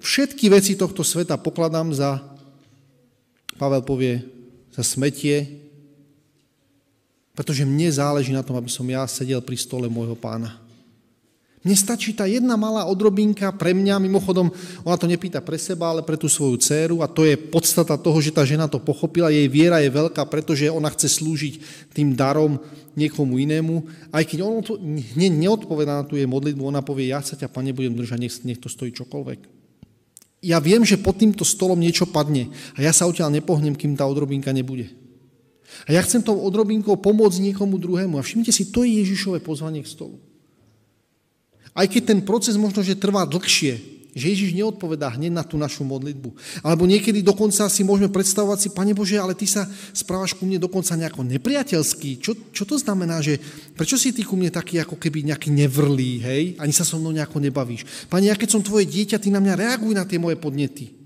[0.01, 2.23] všetky veci tohto sveta pokladám za,
[3.57, 4.36] Pavel povie,
[4.77, 5.65] za smetie,
[7.33, 10.61] pretože mne záleží na tom, aby som ja sedel pri stole môjho pána.
[11.65, 14.53] Mne stačí tá jedna malá odrobinka pre mňa, mimochodom,
[14.85, 18.21] ona to nepýta pre seba, ale pre tú svoju dceru a to je podstata toho,
[18.21, 21.53] že tá žena to pochopila, jej viera je veľká, pretože ona chce slúžiť
[21.91, 22.61] tým darom
[22.95, 23.83] niekomu inému.
[24.13, 24.63] Aj keď on
[25.17, 28.33] hneď neodpovedá na tú jej modlitbu, ona povie, ja sa ťa, pane, budem držať, nech,
[28.45, 29.56] nech to stojí čokoľvek
[30.41, 34.05] ja viem, že pod týmto stolom niečo padne a ja sa odtiaľ nepohnem, kým tá
[34.05, 34.93] odrobinka nebude.
[35.85, 38.15] A ja chcem tou odrobinkou pomôcť niekomu druhému.
[38.15, 40.17] A všimnite si, to je Ježišové pozvanie k stolu.
[41.75, 45.85] Aj keď ten proces možno, že trvá dlhšie, Že Ježiš neodpovedá hneď na tú našu
[45.85, 46.33] modlitbu.
[46.65, 49.63] Alebo niekedy dokonca si môžeme predstavovať si, Pane Bože, ale Ty sa
[49.93, 52.17] správaš ku mne dokonca nejako nepriateľský.
[52.17, 53.37] Čo, čo to znamená, že
[53.77, 56.43] prečo si Ty ku mne taký ako keby nejaký nevrlý, hej?
[56.57, 58.09] Ani sa so mnou nejako nebavíš.
[58.09, 60.97] Pane, ja keď som Tvoje dieťa, Ty na mňa reaguj na tie moje podnety.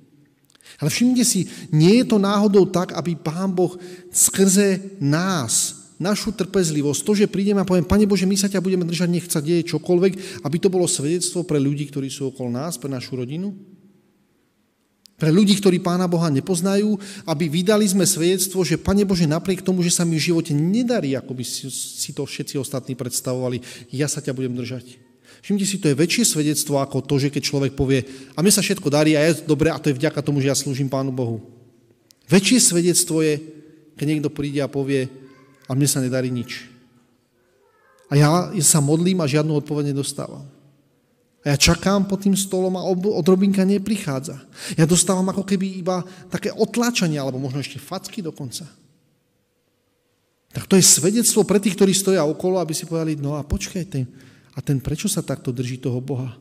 [0.80, 3.76] Ale všimnite si, nie je to náhodou tak, aby Pán Boh
[4.10, 8.84] skrze nás, našu trpezlivosť, to, že prídeme a poviem, Pane Bože, my sa ťa budeme
[8.90, 12.82] držať, nech sa deje čokoľvek, aby to bolo svedectvo pre ľudí, ktorí sú okolo nás,
[12.82, 13.54] pre našu rodinu?
[15.22, 16.98] Pre ľudí, ktorí Pána Boha nepoznajú,
[17.30, 21.14] aby vydali sme svedectvo, že Pane Bože, napriek tomu, že sa mi v živote nedarí,
[21.14, 23.62] ako by si to všetci ostatní predstavovali,
[23.94, 24.98] ja sa ťa budem držať.
[25.46, 28.02] Všimte si, to je väčšie svedectvo ako to, že keď človek povie,
[28.34, 30.58] a mne sa všetko darí a je dobre a to je vďaka tomu, že ja
[30.58, 31.46] slúžim Pánu Bohu.
[32.26, 33.38] Väčšie svedectvo je,
[33.98, 35.06] keď niekto príde a povie,
[35.72, 36.68] a mne sa nedarí nič.
[38.12, 40.44] A ja sa modlím a žiadnu odpoveď nedostávam.
[41.48, 44.36] A ja čakám pod tým stolom a odrobinka neprichádza.
[44.76, 48.68] Ja dostávam ako keby iba také otláčanie, alebo možno ešte facky dokonca.
[50.52, 53.84] Tak to je svedectvo pre tých, ktorí stoja okolo, aby si povedali, no a počkaj,
[53.88, 54.04] ten,
[54.52, 56.36] a ten prečo sa takto drží toho Boha?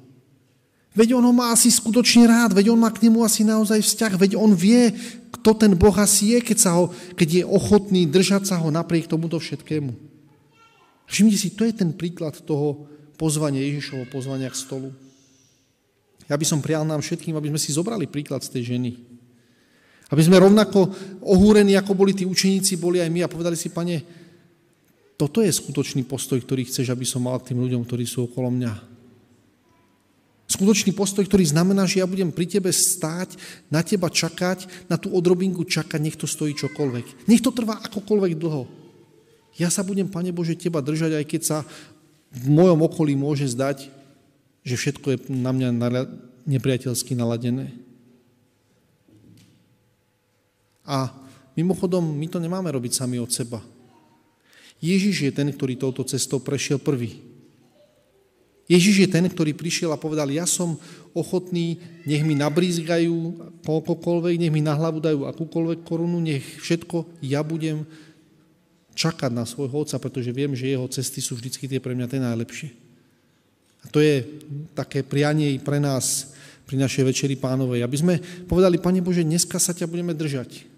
[0.91, 4.13] Veď on ho má asi skutočne rád, veď on má k nemu asi naozaj vzťah,
[4.19, 4.91] veď on vie,
[5.39, 9.07] kto ten Boh asi je, keď, sa ho, keď je ochotný držať sa ho napriek
[9.07, 9.95] tomuto všetkému.
[11.07, 14.91] Všimnite si, to je ten príklad toho pozvania, Ježišovo pozvania k stolu.
[16.27, 18.95] Ja by som prial nám všetkým, aby sme si zobrali príklad z tej ženy.
[20.11, 20.91] Aby sme rovnako
[21.23, 24.03] ohúrení, ako boli tí učeníci, boli aj my a povedali si, pane,
[25.15, 28.51] toto je skutočný postoj, ktorý chceš, aby som mal k tým ľuďom, ktorí sú okolo
[28.51, 29.00] mňa.
[30.51, 33.39] Skutočný postoj, ktorý znamená, že ja budem pri tebe stáť,
[33.71, 37.31] na teba čakať, na tú odrobinku čakať, nech to stojí čokoľvek.
[37.31, 38.67] Nech to trvá akokoľvek dlho.
[39.55, 41.59] Ja sa budem, Pane Bože, teba držať, aj keď sa
[42.35, 43.95] v mojom okolí môže zdať,
[44.67, 45.69] že všetko je na mňa
[46.51, 47.71] nepriateľsky naladené.
[50.83, 51.15] A
[51.55, 53.63] mimochodom, my to nemáme robiť sami od seba.
[54.83, 57.30] Ježiš je ten, ktorý touto cestou prešiel prvý.
[58.71, 60.79] Ježiš je ten, ktorý prišiel a povedal, ja som
[61.11, 63.35] ochotný, nech mi nabrízgajú
[63.67, 67.83] koľkokoľvek, nech mi na hlavu dajú akúkoľvek korunu, nech všetko ja budem
[68.95, 72.23] čakať na svojho otca, pretože viem, že jeho cesty sú vždy tie pre mňa tie
[72.23, 72.71] najlepšie.
[73.83, 74.23] A to je
[74.79, 76.31] také prianie pre nás
[76.63, 78.15] pri našej večeri pánovej, aby sme
[78.47, 80.70] povedali, Pane Bože, dneska sa ťa budeme držať.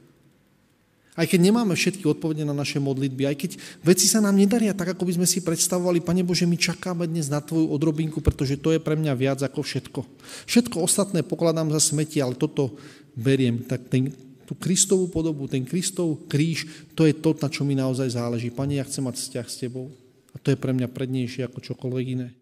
[1.12, 3.50] Aj keď nemáme všetky odpovede na naše modlitby, aj keď
[3.84, 7.28] veci sa nám nedaria tak, ako by sme si predstavovali, Pane Bože, my čakáme dnes
[7.28, 10.00] na Tvoju odrobinku, pretože to je pre mňa viac ako všetko.
[10.48, 12.80] Všetko ostatné pokladám za smeti, ale toto
[13.12, 13.60] beriem.
[13.60, 14.08] Tak ten,
[14.48, 16.64] tú Kristovú podobu, ten Kristov kríž,
[16.96, 18.48] to je to, na čo mi naozaj záleží.
[18.48, 19.92] Pane, ja chcem mať vzťah s Tebou.
[20.32, 22.32] A to je pre mňa prednejšie ako čokoľvek iné.